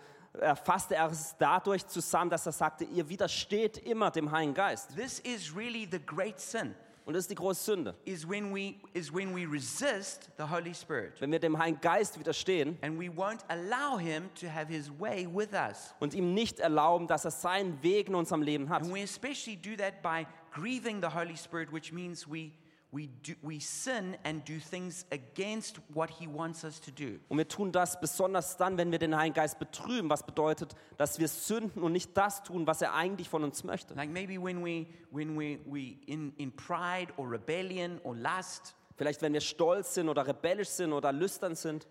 [0.63, 4.95] fasste er es dadurch zusammen, dass er sagte, ihr widersteht immer dem Heiligen Geist.
[4.95, 7.95] This is really the great sin, Und das ist die große Sünde.
[8.06, 11.19] is when we, is when we resist the Holy Spirit.
[11.21, 15.26] Wenn wir dem Heiligen Geist widerstehen And we won't allow him to have his way
[15.26, 15.93] with us.
[16.00, 18.82] und ihm nicht erlauben, dass er seinen Weg in unserem Leben hat.
[18.84, 22.52] And we especially do that by grieving the Holy Spirit, which means we,
[22.91, 27.19] we, do, we sin and do things against what he wants us to do.
[27.28, 31.19] Und wir tun das besonders dann, wenn wir den Heiligen Geist betrüben, was bedeutet, dass
[31.19, 33.93] wir sünden und nicht das tun, was er eigentlich von uns möchte.
[33.93, 39.21] Like maybe when we, when we, we in, in pride or rebellion or lust, Vielleicht,
[39.21, 41.88] wenn wir stolz sind oder rebellisch sind oder lüstern sind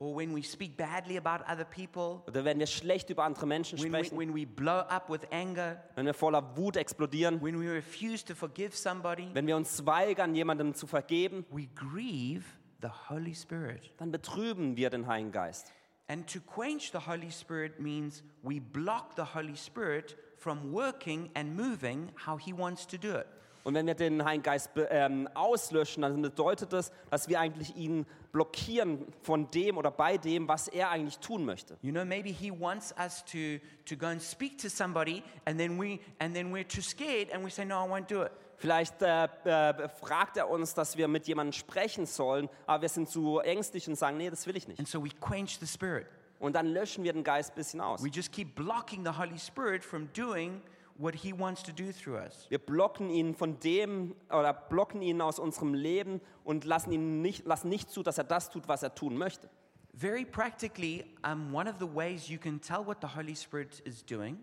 [0.00, 3.78] or when we speak badly about other people, oder wenn wir schlecht über andere Menschen
[3.78, 7.60] when we, sprechen, when we blow up with anger, wenn wir voller Wut explodieren, when
[7.60, 12.44] we refuse to forgive somebody, wenn wir uns weigern, jemandem zu vergeben, we grieve
[12.80, 13.92] the Holy Spirit.
[13.98, 15.70] dann betrüben wir den Heiligen Geist.
[16.08, 21.54] And to quench the Holy Spirit means we block the Holy Spirit from working and
[21.54, 23.26] moving how he wants to do it.
[23.62, 28.06] Und wenn wir den Heiligen Geist ähm, auslöschen, dann bedeutet das, dass wir eigentlich ihn
[28.32, 31.76] blockieren von dem oder bei dem, was er eigentlich tun möchte.
[31.82, 35.78] You know, maybe he wants us to, to go and speak to somebody and then,
[35.80, 38.32] we, and then we're too scared and we say, no, I won't do it.
[38.56, 43.08] Vielleicht äh, äh, fragt er uns, dass wir mit jemandem sprechen sollen, aber wir sind
[43.08, 44.78] zu ängstlich und sagen, nee, das will ich nicht.
[44.78, 46.06] And so we quench the Spirit.
[46.38, 48.04] Und dann löschen wir den Geist ein bisschen aus.
[48.04, 50.60] We just keep blocking the Holy Spirit from doing
[51.00, 52.46] what he wants to do through us.
[52.48, 57.46] Wir blocken ihn von dem oder blocken ihn aus unserem Leben und lassen ihn nicht,
[57.46, 59.48] lassen nicht zu, dass er das tut, was er tun möchte.
[59.94, 64.04] Very practically, um, one of the ways you can tell what the Holy Spirit is
[64.04, 64.38] doing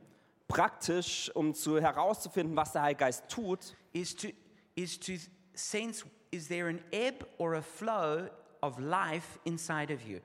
[0.47, 4.29] Praktisch, um zu, herauszufinden, was der Heilige Geist tut, is to,
[4.75, 5.13] is to
[5.53, 8.29] sense is there an ebb or a flow
[8.61, 10.19] of life inside of you?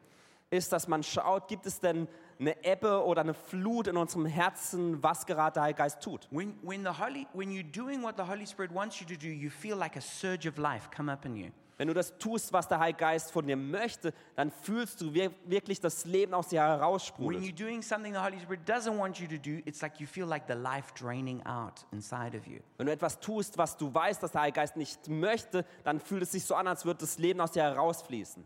[0.53, 2.07] ist, dass man schaut, gibt es denn
[2.39, 6.29] eine Ebbe oder eine Flut in unserem Herzen, was gerade der Heilige Geist tut.
[6.31, 9.29] When, when, the Holy, when you're doing what the Holy Spirit wants you to do,
[9.29, 11.51] you feel like a surge of life come up in you.
[11.79, 15.33] Wenn du das tust, was der Heilige Geist von dir möchte, dann fühlst du wir-
[15.47, 17.43] wirklich das Leben aus dir When heraussprudelt.
[17.43, 20.27] you're doing something the Holy Spirit doesn't want you to do, it's like you feel
[20.27, 22.61] like the life draining out inside of you.
[22.77, 26.23] Wenn du etwas tust, was du weißt, dass der Heilige Geist nicht möchte, dann fühlt
[26.23, 28.45] es sich so an, als würde das Leben aus dir herausfließen.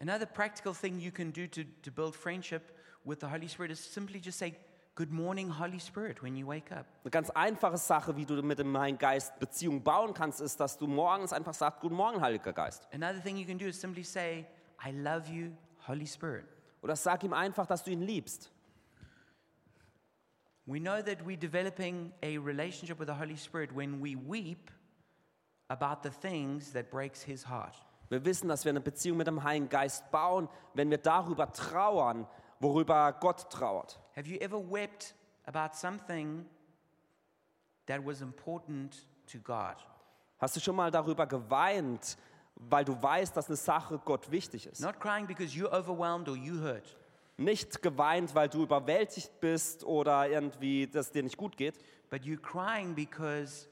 [0.00, 2.62] Another practical thing you can do to, to build friendship
[3.04, 4.56] with the Holy Spirit is simply just say,
[4.96, 6.84] Good morning, Holy Spirit, when you wake up.
[7.04, 10.76] Eine ganz einfache Sache, wie du mit dem Heiligen Geist Beziehung bauen kannst, ist, dass
[10.76, 12.86] du morgens einfach sagst, Guten Morgen, Heiliger Geist.
[12.92, 14.46] Another thing you can do is simply say,
[14.84, 15.52] I love you,
[15.86, 16.44] Holy Spirit.
[16.82, 18.50] Oder sag ihm einfach, dass du ihn liebst.
[20.66, 24.70] We know that we're developing a relationship with the Holy Spirit when we weep
[25.68, 27.74] about the things that breaks his heart.
[28.08, 32.26] Wir wissen, dass wir eine Beziehung mit dem Heiligen Geist bauen, wenn wir darüber trauern,
[32.60, 33.98] worüber Gott trauert.
[34.14, 35.14] Have you ever wept
[35.46, 36.46] about something
[37.86, 39.76] that was important to God?
[40.38, 42.16] Hast du schon mal darüber geweint,
[42.54, 44.80] weil du weißt, dass eine Sache Gott wichtig ist?
[44.80, 46.96] Not crying because you're overwhelmed or you hurt,
[47.36, 51.78] Nicht geweint, weil du überwältigt bist oder irgendwie, dass es dir nicht gut geht,
[52.10, 53.66] but you're crying because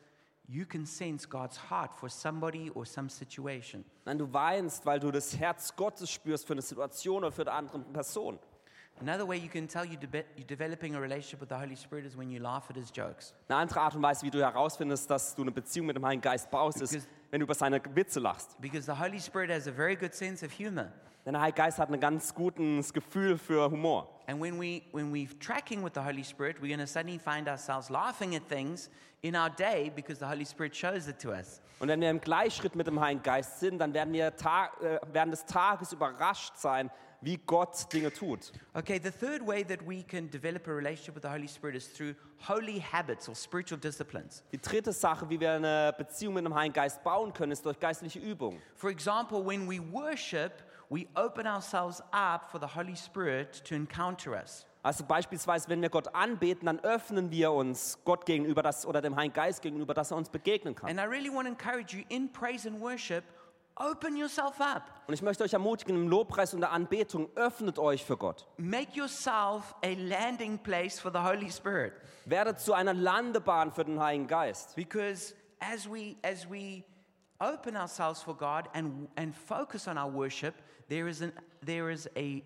[0.46, 3.85] you can sense God's heart for somebody or some situation.
[4.07, 7.53] Nein, du weinst, weil du das Herz Gottes spürst für eine Situation oder für eine
[7.53, 8.38] andere Person.
[9.00, 12.04] Another way you can tell you're, debe- you're developing a relationship with the Holy Spirit
[12.04, 13.32] is when you laugh at his jokes.
[13.48, 16.22] Eine andere Art und Weise, wie du herausfindest, dass du eine Beziehung mit dem Heiligen
[16.22, 18.61] Geist baust, ist, wenn du über seine Witze lachst.
[18.61, 20.92] Because the Holy Spirit has a very good sense of humor.
[21.24, 24.08] Denn der Heilige Geist hat ein ganz gutes Gefühl für Humor.
[24.26, 27.48] And when, we, when we're tracking with the Holy Spirit, we're going to suddenly find
[27.48, 28.88] ourselves laughing at things
[29.22, 31.61] in our day because the Holy Spirit shows it to us.
[31.80, 34.98] Und wenn wir im Gleichschritt mit dem Heiligen Geist sind, dann werden wir Tag, äh,
[35.12, 38.52] während des Tages überrascht sein, wie Gott Dinge tut.
[38.74, 41.88] Okay, the third way that we can develop a relationship with the Holy Spirit is
[41.88, 42.14] through
[42.46, 44.42] holy habits or spiritual disciplines.
[44.52, 47.78] Die dritte Sache, wie wir eine Beziehung mit dem Heiligen Geist bauen können, ist durch
[47.81, 48.61] geistliche Übungen.
[48.76, 50.52] For example, when we worship,
[50.90, 54.64] we open ourselves up for the Holy Spirit to encounter us.
[54.83, 59.16] Also beispielsweise, wenn wir Gott anbeten, dann öffnen wir uns Gott gegenüber das, oder dem
[59.16, 60.88] Heiligen Geist gegenüber, dass er uns begegnen kann.
[60.88, 63.24] And I really want to encourage you in praise and worship,
[63.79, 64.83] open yourself up.
[65.07, 68.47] Und ich möchte euch ermutigen, im Lobpreis und der Anbetung, öffnet euch für Gott.
[68.59, 71.93] Make yourself a landing place for the Holy Spirit.
[72.25, 74.75] Werdet zu einer Landebahn für den Heiligen Geist.
[74.77, 76.83] Because as we as we
[77.41, 80.55] open ourselves for God and and focus on our worship,
[80.88, 81.33] there is an
[81.64, 82.43] there is a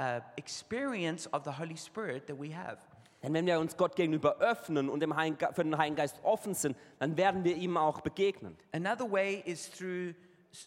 [0.00, 2.78] uh, experience of the Holy Spirit that we have.
[3.22, 6.20] Denn wenn wir uns Gott gegenüber öffnen und dem Heiligen, Ge- für den Heiligen Geist
[6.22, 8.56] offen sind, dann werden wir ihm auch begegnen.
[8.72, 10.14] Another way is through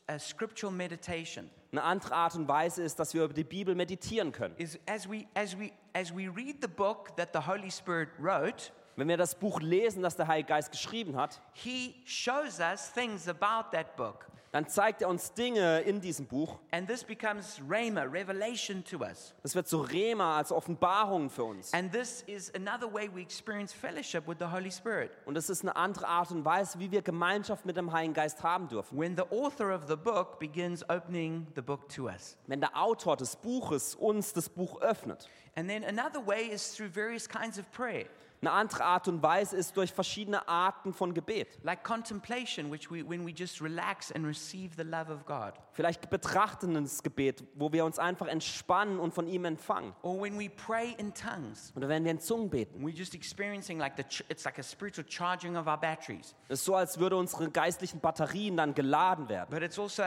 [0.09, 1.49] uh, scriptural meditation.
[1.71, 4.55] Eine andere Art und Weise ist, dass wir über die Bibel meditieren können.
[4.57, 8.71] Is as we as we as we read the book that the Holy Spirit wrote,
[8.97, 13.27] Wenn wir das Buch lesen, das der Heilige Geist geschrieben hat, he shows us things
[13.27, 14.27] about that book.
[14.51, 16.59] Dann zeigt er uns Dinge in diesem Buch.
[16.71, 19.33] And this becomes rhema, revelation to us.
[19.43, 21.73] Das wird so Rema als Offenbarung für uns.
[21.73, 25.11] And this is another way we experience fellowship with the Holy Spirit.
[25.25, 28.43] Und es ist eine andere Art und Weise, wie wir Gemeinschaft mit dem Heiligen Geist
[28.43, 28.99] haben dürfen.
[28.99, 32.35] When the author of the book begins opening the book to us.
[32.47, 35.29] Wenn der Autor des Buches uns das Buch öffnet.
[35.55, 38.05] And then another way is through various kinds of prayer,
[38.43, 41.59] Eine andere Art und Weise ist durch verschiedene Arten von Gebet.
[41.61, 45.53] like contemplation, which we, when we just relax and receive the love of God.
[45.73, 49.93] Vielleicht betrachtendes Gebet, wo wir uns einfach entspannen und von ihm empfangen.
[50.01, 52.83] Or when we pray in tongues, Oder wenn wir in Zungen beten.
[52.83, 56.33] we're just experiencing like the, it's like a spiritual charging of our batteries.
[56.47, 59.49] Es ist so, als würde unsere geistlichen Batterien dann geladen werden.
[59.51, 60.01] But it's also,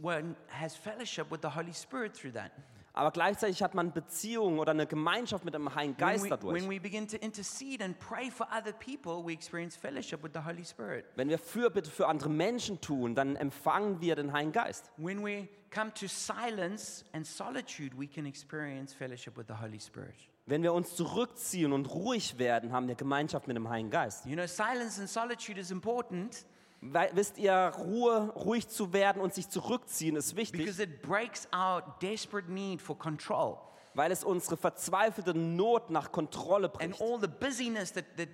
[0.00, 2.50] one has fellowship with the Holy Spirit through that.
[2.92, 6.54] Aber gleichzeitig hat man Beziehung oder eine Gemeinschaft mit dem Heiligen When Geist we, dadurch.
[6.54, 10.40] when we begin to intercede and pray for other people, we experience fellowship with the
[10.44, 11.04] Holy Spirit.
[11.16, 14.90] Wenn wir Fürbitte für andere Menschen tun, dann empfangen wir den Heiligen Geist.
[14.96, 20.14] When we come to silence and solitude, we can experience fellowship with the Holy Spirit.
[20.46, 24.26] Wenn wir uns zurückziehen und ruhig werden, haben wir Gemeinschaft mit dem Heiligen Geist.
[24.26, 26.44] You know, silence and solitude is important
[26.80, 31.82] wisst ihr, Ruhe, ruhig zu werden und sich zurückziehen ist wichtig, because it breaks our
[32.00, 33.58] desperate need for control
[33.94, 37.02] weil es unsere verzweifelte Not nach Kontrolle and bricht.
[37.02, 38.28] all the busyness that, that,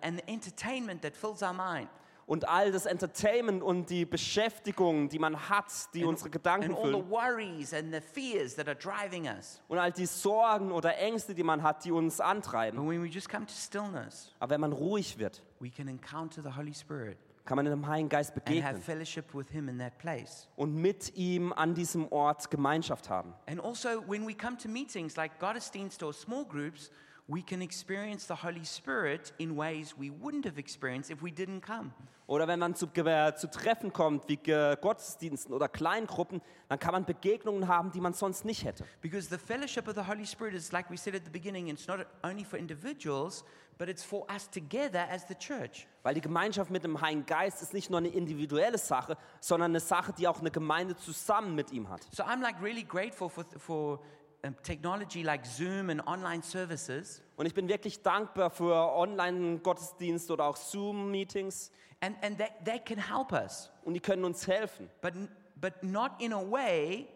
[0.00, 1.88] and the entertainment that fills our mind.
[2.24, 6.86] Und all das Entertainment und die Beschäftigung, die man hat, die unsere Gedanken And all
[6.86, 7.10] the füllen.
[7.10, 9.60] worries and the fears that are driving us.
[9.66, 12.78] Und all die Sorgen oder Ängste, die man hat, die uns antreiben.
[12.78, 16.42] But when we just come to stillness, Aber wenn man ruhig wird, we can encounter
[16.42, 20.48] the Holy Spirit kann man dem Heiligen Geist begegnen fellowship with Him in that place.
[20.56, 23.34] und mit ihm an diesem Ort Gemeinschaft haben.
[23.46, 26.90] And also, when we come to meetings like Gottesdienst or small groups,
[27.28, 31.62] we can experience the Holy Spirit in ways we wouldn't have experienced if we didn't
[31.62, 31.92] come.
[32.26, 36.92] Oder wenn man zu, äh, zu Treffen kommt, wie äh, Gottesdiensten oder Kleingruppen, dann kann
[36.92, 38.84] man Begegnungen haben, die man sonst nicht hätte.
[39.02, 41.86] Because the fellowship of the Holy Spirit is, like we said at the beginning, it's
[41.86, 43.44] not only for individuals,
[43.78, 45.86] but it's for us together as the church.
[46.02, 49.80] Weil die Gemeinschaft mit dem Heiligen Geist ist nicht nur eine individuelle Sache, sondern eine
[49.80, 52.06] Sache, die auch eine Gemeinde zusammen mit ihm hat.
[52.12, 54.00] So I'm like really grateful for, for
[54.44, 57.22] um, technology like Zoom and online services.
[57.36, 61.70] Und ich bin wirklich dankbar für Online-Gottesdienste oder auch Zoom-Meetings.
[62.00, 64.90] And, and that, that can help us, Und die können uns helfen.
[65.00, 65.12] but,
[65.56, 67.06] but not in a way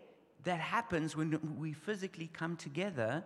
[0.44, 3.24] that happens when we physically come together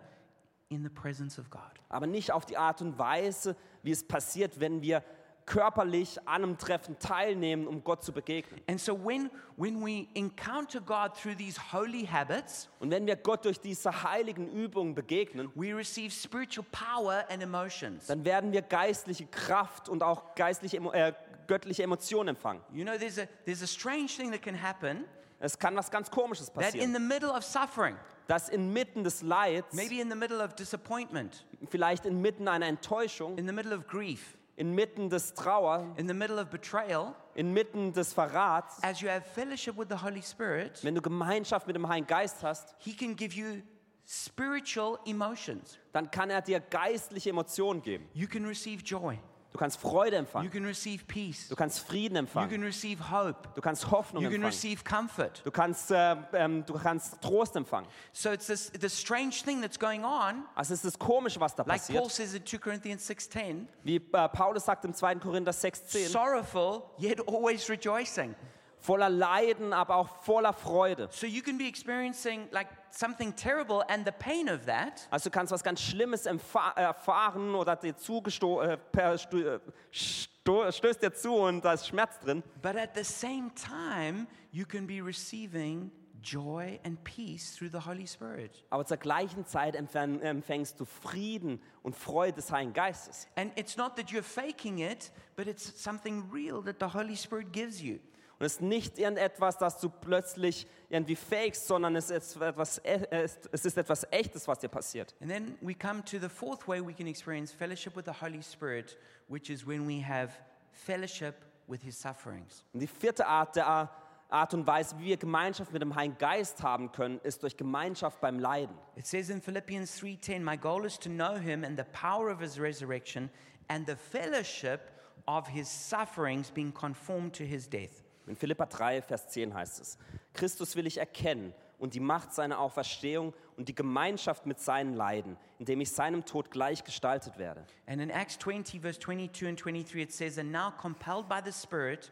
[0.71, 1.61] in the presence of God.
[1.89, 5.03] Aber nicht auf die Art und Weise, wie es passiert, wenn wir
[5.45, 8.61] körperlich an einem Treffen teilnehmen, um Gott zu begegnen.
[8.69, 13.43] And so when, when we encounter God through these holy habits, Und wenn wir Gott
[13.43, 18.07] durch diese heiligen Übungen begegnen, we receive spiritual power and emotions.
[18.07, 21.13] dann werden wir geistliche Kraft und auch geistliche, Emo- äh,
[21.47, 22.61] göttliche Emotionen empfangen.
[22.71, 25.03] You know, there's a, there's a strange thing that can happen
[25.43, 27.95] Es kann was ganz Komisches that in passieren, the middle of suffering,
[28.31, 33.45] dass inmitten des Leids, maybe in the middle of disappointment, vielleicht inmitten einer Enttäuschung, in
[33.45, 38.81] the middle of grief, inmitten des Trauer, in the middle of betrayal, inmitten des Verrats,
[38.83, 42.41] as you have fellowship with the Holy Spirit, wenn du Gemeinschaft mit dem Heiligen Geist
[42.41, 43.61] hast, He can give you
[44.05, 45.77] spiritual emotions.
[45.91, 48.07] dann kann er dir geistliche Emotionen geben.
[48.13, 49.19] You can receive joy.
[49.51, 51.49] Du kannst Freude You empfangen, can receive peace.
[51.49, 53.49] du kannst Frieden You empfangen, can receive hope.
[53.53, 55.41] du kannst Hoffnung You can empfangen, receive comfort.
[55.43, 57.85] du kannst, äh, ähm, du kannst Trost empfangen.
[58.13, 61.63] So it's this the strange thing that's going on, Also es ist komisch, was da
[61.63, 62.11] like Paul passiert.
[62.11, 65.15] says in 2 Corinthians 6:10, Wie äh, Paulus sagt im 2.
[65.15, 68.33] Korinther 6,10, sorrowful yet always rejoicing.
[68.81, 71.07] Voller Leiden, aber auch voller Freude.
[71.11, 75.33] So you can be experiencing like something terrible and the pain of that, Also du
[75.33, 79.59] kannst was ganz Schlimmes erfahren oder dir äh, äh,
[79.91, 82.43] stößt dir zu und da ist Schmerz drin.
[82.61, 85.91] but at the same time, you can be receiving
[86.23, 88.63] joy and peace through the Holy Spirit.
[88.69, 93.27] Aber zur gleichen Zeit empfäng- empfängst du Frieden und Freude des Heiligen Geistes.
[93.35, 97.51] And it's not that you're faking it, but it's something real that the Holy Spirit
[97.51, 97.97] gives you.
[98.41, 103.05] Und es ist nicht irgendetwas, das du plötzlich irgendwie fakest, sondern es ist etwas, e-
[103.11, 105.13] es ist- es ist etwas Echtes, was dir passiert.
[105.21, 108.41] And then we come to the fourth way we can experience fellowship with the Holy
[108.41, 110.33] Spirit, which is when we have
[110.71, 111.35] fellowship
[111.67, 112.65] with his sufferings.
[112.73, 113.91] Und die vierte Art der
[114.29, 118.19] Art und Weise, wie wir Gemeinschaft mit dem Heiligen Geist haben können, ist durch Gemeinschaft
[118.21, 118.75] beim Leiden.
[118.95, 122.39] It says in Philippians 3:10, "My goal is to know him and the power of
[122.39, 123.29] his resurrection
[123.67, 124.79] and the fellowship
[125.27, 129.97] of his sufferings being conformed to his death." In Philippa 3, Vers 10 heißt es,
[130.33, 135.37] Christus will ich erkennen und die Macht seiner Auferstehung und die Gemeinschaft mit seinen Leiden,
[135.57, 137.65] indem ich seinem Tod gleich gestaltet werde.
[137.87, 141.51] And in Acts 20, verse 22 and 23, it says, And now, compelled by the
[141.51, 142.11] Spirit,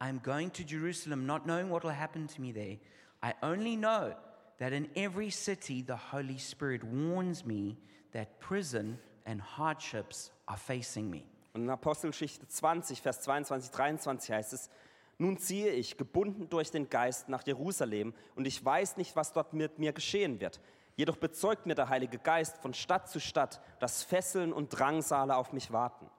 [0.00, 2.78] I am going to Jerusalem, not knowing what will happen to me there.
[3.22, 4.14] I only know
[4.58, 7.76] that in every city the Holy Spirit warns me
[8.12, 11.24] that prison and hardships are facing me.
[11.52, 14.70] Und in Apostelgeschichte 20, Vers 22, 23 heißt es,
[15.18, 19.52] nun ziehe ich, gebunden durch den Geist, nach Jerusalem und ich weiß nicht, was dort
[19.52, 20.60] mit mir geschehen wird.
[20.96, 25.52] Jedoch bezeugt mir der Heilige Geist von Stadt zu Stadt, dass Fesseln und Drangsale auf
[25.52, 26.10] mich warten.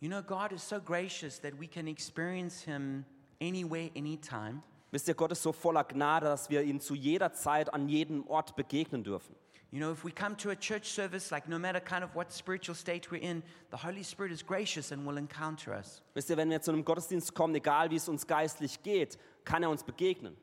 [0.00, 3.04] You know, God is so gracious that we can experience Him
[3.40, 4.62] anywhere, anytime.
[4.90, 8.26] Wisst ihr, Gott ist so voller Gnade, dass wir ihm zu jeder Zeit an jedem
[8.26, 9.34] Ort begegnen dürfen.
[9.72, 12.30] You know, if we come to a church service, like no matter kind of what
[12.30, 16.02] spiritual state we're in, the Holy Spirit is gracious and will encounter us.
[16.14, 19.62] Wisst ihr, wenn wir zu einem Gottesdienst kommen, egal wie es uns geistlich geht, kann
[19.62, 20.36] er uns begegnen.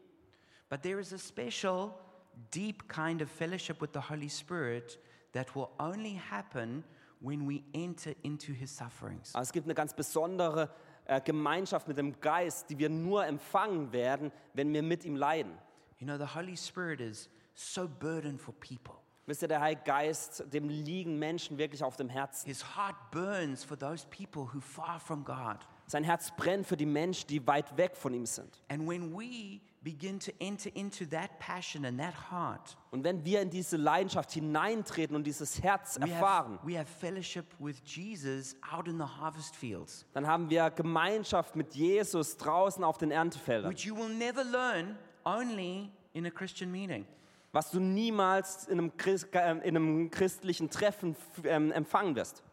[0.67, 1.93] But there is a special,
[2.49, 4.97] deep kind of fellowship with the Holy Spirit
[5.33, 6.83] that will only happen
[7.21, 9.35] when we enter into his sufferings.
[9.35, 10.71] Aber es gibt eine ganz besondere
[11.05, 15.55] äh, Gemeinschaft mit dem Geist, die wir nur empfangen werden, wenn wir mit ihm leiden.
[15.99, 19.03] You know, the Holy Spirit is so burdened for people.
[19.29, 22.47] Wisst ihr, der Heilige Geist, dem liegen Menschen wirklich auf dem Herzen.
[22.47, 25.57] His heart burns for those people who far from God.
[25.85, 28.59] Sein Herz brennt für die Menschen, die weit weg von ihm sind.
[28.69, 33.43] And when we begin to enter into that passion and that heart, Und wenn wir
[33.43, 38.55] in diese Leidenschaft hineintreten und dieses Herz we have, erfahren, we have fellowship with Jesus
[38.71, 43.69] out in the harvest fields, dann haben wir Gemeinschaft mit Jesus draußen auf den Erntefeldern,
[43.69, 47.05] which you will never learn only in a Christian meeting.
[47.51, 52.43] Was du niemals in einem, Christ, äh, in einem christlichen Treffen ähm, empfangen wirst.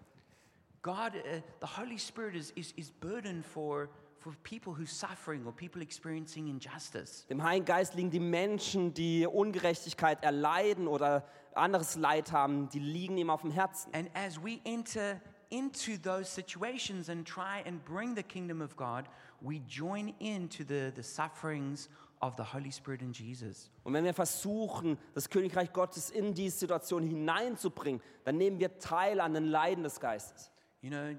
[0.83, 5.45] God, uh, the Holy Spirit is, is, is burdened for, for people who are suffering
[5.45, 7.27] or people experiencing injustice.
[7.29, 13.19] Dem Heiligen Geist liegen die Menschen, die Ungerechtigkeit erleiden oder anderes Leid haben, die liegen
[13.19, 13.93] ihm auf dem Herzen.
[13.95, 19.09] And as we enter into those situations and try and bring the kingdom of God,
[19.41, 22.06] we join into the, the sufferings of
[22.37, 23.71] the Holy Spirit and Jesus.
[23.85, 29.21] Und wenn wir versuchen, das Königreich Gottes in diese Situation hineinzubringen, dann nehmen wir teil
[29.21, 30.51] an den Leiden des Geistes.
[30.81, 31.17] You know,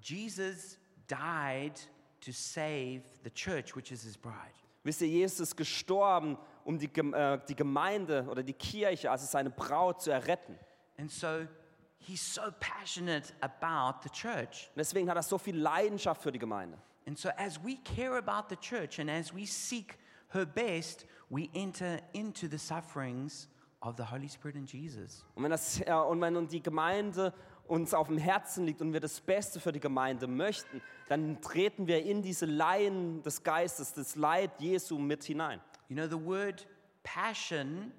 [0.00, 0.78] Jesus
[1.08, 1.74] died
[2.20, 4.34] to save the church, which is his bride.
[4.84, 9.50] Wisst ihr, Jesus ist gestorben, um die, äh, die Gemeinde oder die Kirche, also seine
[9.50, 10.58] Braut, zu erretten.
[10.96, 11.46] And so
[11.98, 14.68] he's so passionate about the church.
[14.74, 16.78] Und deswegen hat er so viel Leidenschaft für die Gemeinde.
[17.06, 19.98] And so as we care about the church and as we seek
[20.32, 23.48] her best, we enter into the sufferings
[23.82, 25.24] of the Holy Spirit and Jesus.
[25.34, 27.32] Und wenn, das, äh, und wenn die Gemeinde
[27.66, 31.86] uns auf dem Herzen liegt und wir das Beste für die Gemeinde möchten, dann treten
[31.86, 35.60] wir in diese Leiden des Geistes, das Leid Jesu mit hinein.
[35.88, 36.66] You know, the word
[37.02, 37.92] passion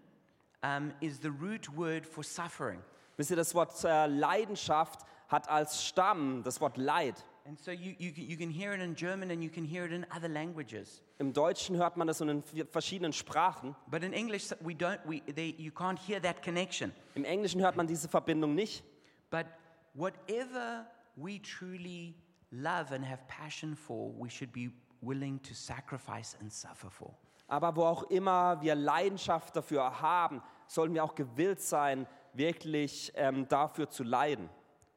[0.63, 2.81] um, is the root word for suffering.
[3.17, 7.25] Wisst ihr, das Wort äh, Leidenschaft hat als Stamm das Wort Leid.
[7.49, 9.83] And so you, you, can- you can hear it in German and you can hear
[9.83, 11.01] it in other languages.
[11.17, 13.75] Im Deutschen hört man das in verschiedenen Sprachen.
[13.87, 16.91] But in English, we don't, we, they, you can't hear that connection.
[17.15, 18.83] Im Englischen hört man diese Verbindung nicht.
[19.31, 19.47] But
[19.95, 20.85] whatever
[21.15, 22.13] we truly
[22.51, 24.69] love and have passion for, we should be
[25.01, 27.15] willing to sacrifice and suffer for.
[27.47, 33.47] Aber wo auch immer wir Leidenschaft dafür haben, sollen wir auch gewillt sein, wirklich ähm,
[33.47, 34.51] dafür zu leiden.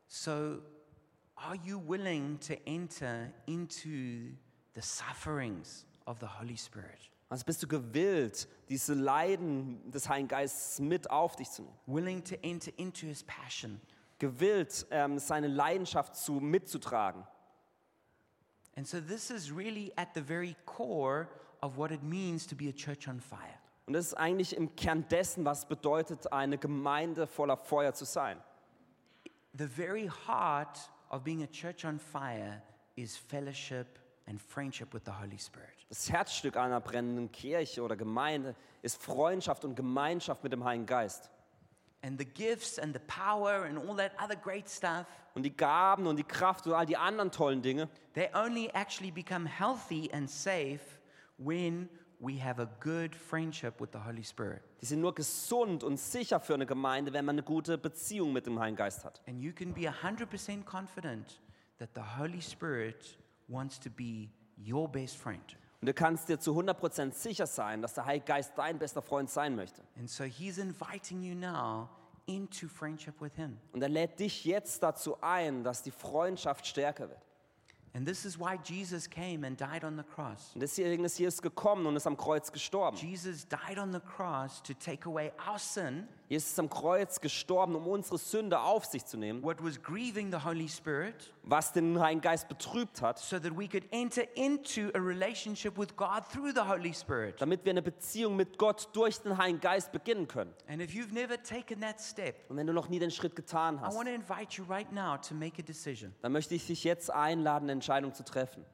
[0.07, 0.59] So,
[1.49, 4.33] are you willing to enter into
[4.75, 7.11] the sufferings of the Holy Spirit?
[7.31, 11.75] Also bist du gewillt, diese Leiden des Heiligen Geistes mit auf dich zu nehmen.
[11.87, 13.81] Willing to enter into his passion?
[14.19, 17.25] Gewillt, ähm, seine Leidenschaft zu, mitzutragen.
[18.77, 21.29] And so, this is really at the very core
[21.63, 23.59] of what it means to be a church on fire.
[23.87, 28.39] Und das ist eigentlich im Kern dessen, was bedeutet, eine Gemeinde voller Feuer zu sein.
[29.55, 30.79] The very heart
[31.13, 32.63] of being a church on fire
[32.97, 35.69] is fellowship and friendship with the Holy Spirit.
[35.89, 41.31] Das Herzstück einer brennenden Kirche oder Gemeinde ist Freundschaft und Gemeinschaft mit dem Heiligen Geist.
[42.03, 46.07] And the gifts and the power and all that other great stuff, Und die Gaben
[46.07, 50.29] und die Kraft und all die anderen tollen Dinge, they only actually become healthy and
[50.29, 50.81] safe
[51.39, 51.89] when
[52.23, 54.63] we have a good friendship with the Holy Spirit.
[54.81, 58.47] die sind nur gesund und sicher für eine Gemeinde, wenn man eine gute Beziehung mit
[58.47, 59.21] dem Heiligen Geist hat.
[59.27, 61.41] And you can be 100% confident
[61.79, 63.19] that the Holy Spirit
[63.49, 65.57] wants to be your best friend.
[65.81, 69.29] Und du kannst dir zu 100% sicher sein, dass der Heilige Geist dein bester Freund
[69.29, 69.83] sein möchte.
[69.99, 71.89] And so he's inviting you now
[72.27, 73.59] into friendship with him.
[73.73, 77.21] Und er lädt dich jetzt dazu ein, dass die Freundschaft stärker wird.
[77.95, 80.53] And this is why Jesus came and died on the cross.
[80.55, 82.97] Und deswegen ist Jesus gekommen und ist am Kreuz gestorben.
[82.97, 87.75] Jesus died on the cross to take away our sin, Jesus ist am Kreuz gestorben,
[87.75, 92.01] um unsere Sünde auf sich zu nehmen, what was grieving the Holy Spirit, was den
[92.01, 96.53] Heiligen Geist betrübt hat, so that we could enter into a relationship with God through
[96.55, 97.39] the Holy Spirit.
[97.39, 100.55] damit wir eine Beziehung mit Gott durch den Heiligen Geist beginnen können.
[100.69, 103.77] And if you've never taken that step, Und wenn du noch nie den Schritt getan
[103.77, 106.67] I hast, want to invite you right now to make a decision dann möchte ich
[106.67, 108.65] dich jetzt einladen, eine Entscheidung zu treffen.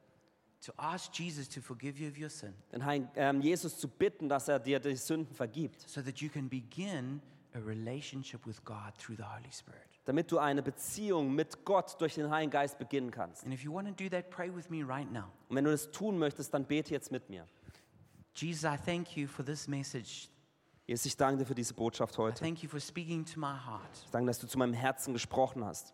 [0.65, 4.29] to ask Jesus to forgive you of your sin Den Heiligen, ähm, Jesus zu bitten,
[4.29, 7.21] dass er dir die Sünden vergibt, so that you can begin
[7.55, 9.81] a relationship with God through the Holy Spirit.
[10.05, 13.43] damit du eine Beziehung mit Gott durch den Heiligen Geist beginnen kannst.
[13.43, 15.25] And if you want to do that, pray with me right now.
[15.49, 17.47] Und wenn du das tun möchtest, dann bete jetzt mit mir.
[18.35, 20.29] Jesus, I thank you for this message.
[20.87, 22.39] Jesus, ich danke dir für diese Botschaft I heute.
[22.43, 23.81] thank you for speaking to my heart.
[24.05, 25.93] Ich danke, dass du zu meinem Herzen gesprochen hast.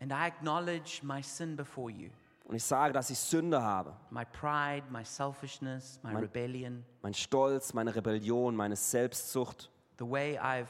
[0.00, 2.10] And I acknowledge my sin before you
[2.44, 3.94] Und ich sage, dass ich Sünde habe.
[4.10, 10.38] my pride, my selfishness, my Mein- rebellion, Mein Stolz, meine Rebellion, meine Selbstsucht, the way
[10.38, 10.66] I've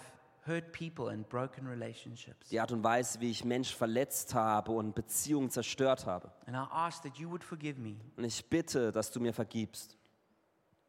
[0.47, 2.49] hurt people and broken relationships.
[2.49, 6.31] die Art und Weise, wie ich Menschen verletzt habe und Beziehungen zerstört habe.
[6.47, 7.97] And I ask that you would forgive me.
[8.17, 9.97] Und ich bitte, dass du mir vergibst.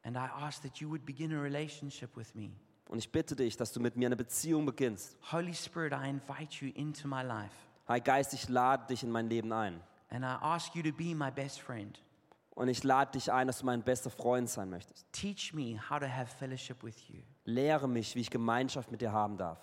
[0.04, 2.52] And I ask that you would begin a relationship with me.
[2.88, 5.18] Und ich bitte dich, dass du mit mir eine Beziehung beginnst.
[5.32, 7.54] Holy Spirit, I invite you into my life.
[7.88, 9.82] Heiliger Geist, ich lade dich in mein Leben ein.
[10.10, 12.00] And I ask you to be my best friend.
[12.58, 15.06] Und ich lade dich ein, dass du mein bester Freund sein möchtest.
[15.12, 17.22] Teach me how to have fellowship with you.
[17.46, 19.60] Lehre mich, wie ich Gemeinschaft mit dir haben darf.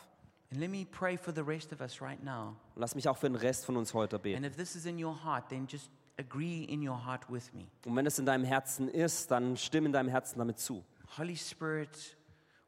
[0.53, 2.55] And let me pray for the rest of us right now.
[2.77, 4.45] Und lass mich auch für den Rest von uns heute And beten.
[4.45, 5.91] if this is in your heart, then just
[6.21, 7.67] agree in your heart with me.
[7.85, 10.85] Und wenn es in deinem Herzen ist, dann stimm in deinem Herzen damit zu.
[11.19, 12.17] Holy Spirit,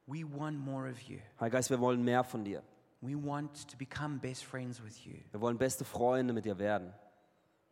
[0.08, 1.18] we want more of you.
[1.38, 2.64] Heiliger Geist, wir wollen mehr von dir.
[3.00, 5.14] We want to become best friends with you.
[5.30, 6.92] Wir wollen beste Freunde mit dir werden.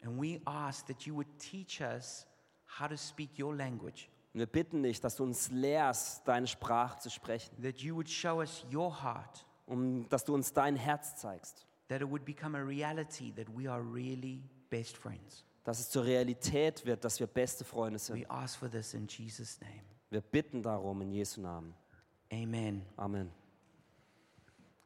[0.05, 2.29] And we ask that you would teach us
[2.79, 6.99] how to speak your language, Und wir bitten dich, dass du uns lehrst, deine Sprache
[6.99, 11.17] zu sprechen, that you would show us your heart, um, dass du uns dein Herz
[11.17, 15.45] zeigst, that it would become a reality that we are really best friends.
[15.65, 18.21] dass es zur Realität wird, dass wir beste Freunde sind.
[18.21, 19.83] We ask for this in Jesus' name.
[20.11, 21.75] Wir bitten darum in Jesu Namen.
[22.33, 22.85] Amen.
[22.97, 23.31] Amen.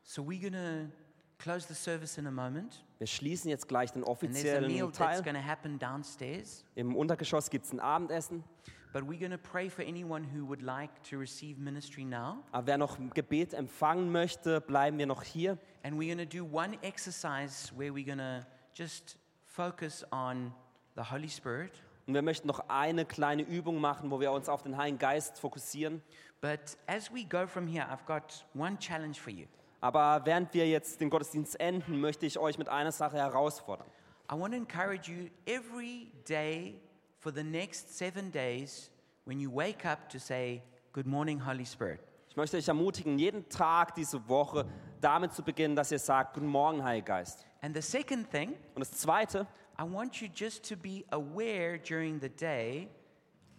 [0.02, 0.90] So we're to
[1.38, 2.84] close the service in a moment.
[2.98, 6.42] Wir schließen jetzt gleich den And there's a meal offiziellen Teil.
[6.74, 8.44] Im Untergeschoss gibt es ein Abendessen.
[8.92, 12.42] But we're going to pray for anyone who would like to receive ministry now.
[12.52, 15.58] Aber wer noch Gebet empfangen möchte, bleiben wir noch hier.
[15.82, 20.52] And we're going to do one exercise where we're going to just focus on
[20.96, 21.82] the Holy Spirit.
[22.06, 25.38] Und wir möchten noch eine kleine Übung machen, wo wir uns auf den Heiligen Geist
[25.38, 26.00] fokussieren.
[26.40, 29.46] But as we go from here, I've got one challenge for you.
[29.80, 33.86] Aber während wir jetzt den Gottesdienst enden, möchte ich euch mit einer Sache herausfordern.
[34.30, 36.80] I want to encourage you every day
[37.18, 38.90] for the next seven days
[39.24, 40.62] when you wake up to say,
[40.92, 42.00] Good morning, Holy Spirit.
[42.28, 44.66] Ich möchte euch ermutigen, jeden Tag diese Woche
[45.00, 47.46] damit zu beginnen, dass ihr sagt, Guten Morgen, Heiliger Geist.
[47.62, 49.46] And the second thing, Und das Zweite,
[49.78, 52.88] I want you just to be aware during the day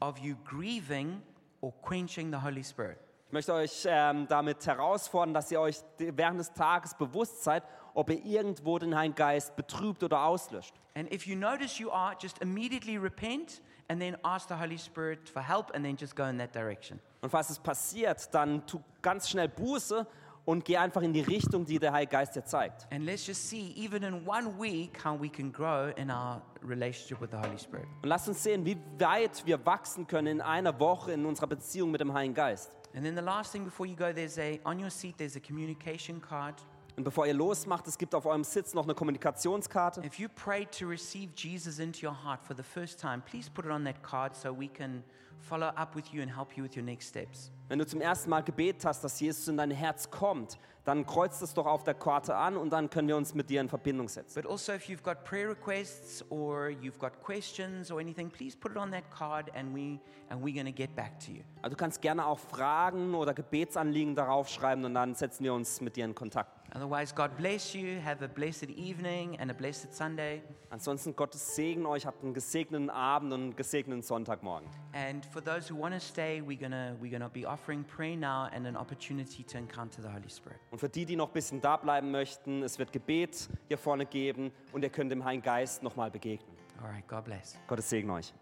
[0.02, 1.22] of you grieving
[1.62, 2.98] or quenching the Holy Spirit.
[3.30, 7.64] Ich möchte euch ähm, damit herausfordern, dass ihr euch während des Tages bewusst seid,
[7.94, 10.74] ob ihr irgendwo den Heiligen Geist betrübt oder auslöscht.
[10.96, 15.30] And if you notice you are, just immediately repent and then ask the Holy Spirit
[15.30, 17.00] for help and then just go in that direction.
[17.22, 20.08] Und falls es passiert, dann tu ganz schnell Buße
[20.46, 22.88] und geh einfach in die Richtung, die der Heilige Geist dir zeigt.
[22.92, 27.22] And let's just see, even in one week, how we can grow in our relationship
[27.22, 27.86] with the Holy Spirit.
[28.02, 31.92] Und lasst uns sehen, wie weit wir wachsen können in einer Woche in unserer Beziehung
[31.92, 32.72] mit dem Heiligen Geist.
[32.94, 35.40] And then the last thing before you go, there's a, on your seat, there's a
[35.40, 36.56] communication card.
[37.00, 40.02] Und bevor ihr losmacht, es gibt auf eurem Sitz noch eine Kommunikationskarte.
[40.04, 43.64] If you prayed to receive Jesus into your heart for the first time, please put
[43.64, 45.02] it on that card so we can
[45.40, 47.54] follow up with you and help you with your next steps.
[47.70, 51.42] Wenn du zum ersten Mal gebetet hast, dass Jesus in dein Herz kommt, dann kreuzt
[51.42, 54.10] es doch auf der Karte an und dann können wir uns mit dir in Verbindung
[54.10, 54.42] setzen.
[54.42, 58.74] But also, if you've got prayer requests or you've got questions or anything, please put
[58.74, 61.44] it on that card and, we, and we're going to get back to you.
[61.62, 65.80] Also du kannst gerne auch Fragen oder Gebetsanliegen darauf schreiben und dann setzen wir uns
[65.80, 66.59] mit dir in Kontakt.
[66.74, 68.00] Otherwise, God bless you.
[68.04, 70.42] Have a blessed evening and a blessed Sunday.
[70.70, 74.68] Ansonsten Gottes Segen euch, habt einen gesegneten Abend und einen gesegneten Sonntagmorgen.
[74.94, 78.48] And for those who want to stay, we're to we're gonna be offering prayer now
[78.54, 80.60] and an opportunity to encounter the Holy Spirit.
[80.72, 84.06] Und für die, die noch ein bisschen da bleiben möchten, es wird Gebet hier vorne
[84.06, 86.56] geben und ihr könnt dem Heiligen Geist nochmal begegnen.
[86.82, 87.58] All right, God bless.
[87.68, 88.34] Gottes Segen euch.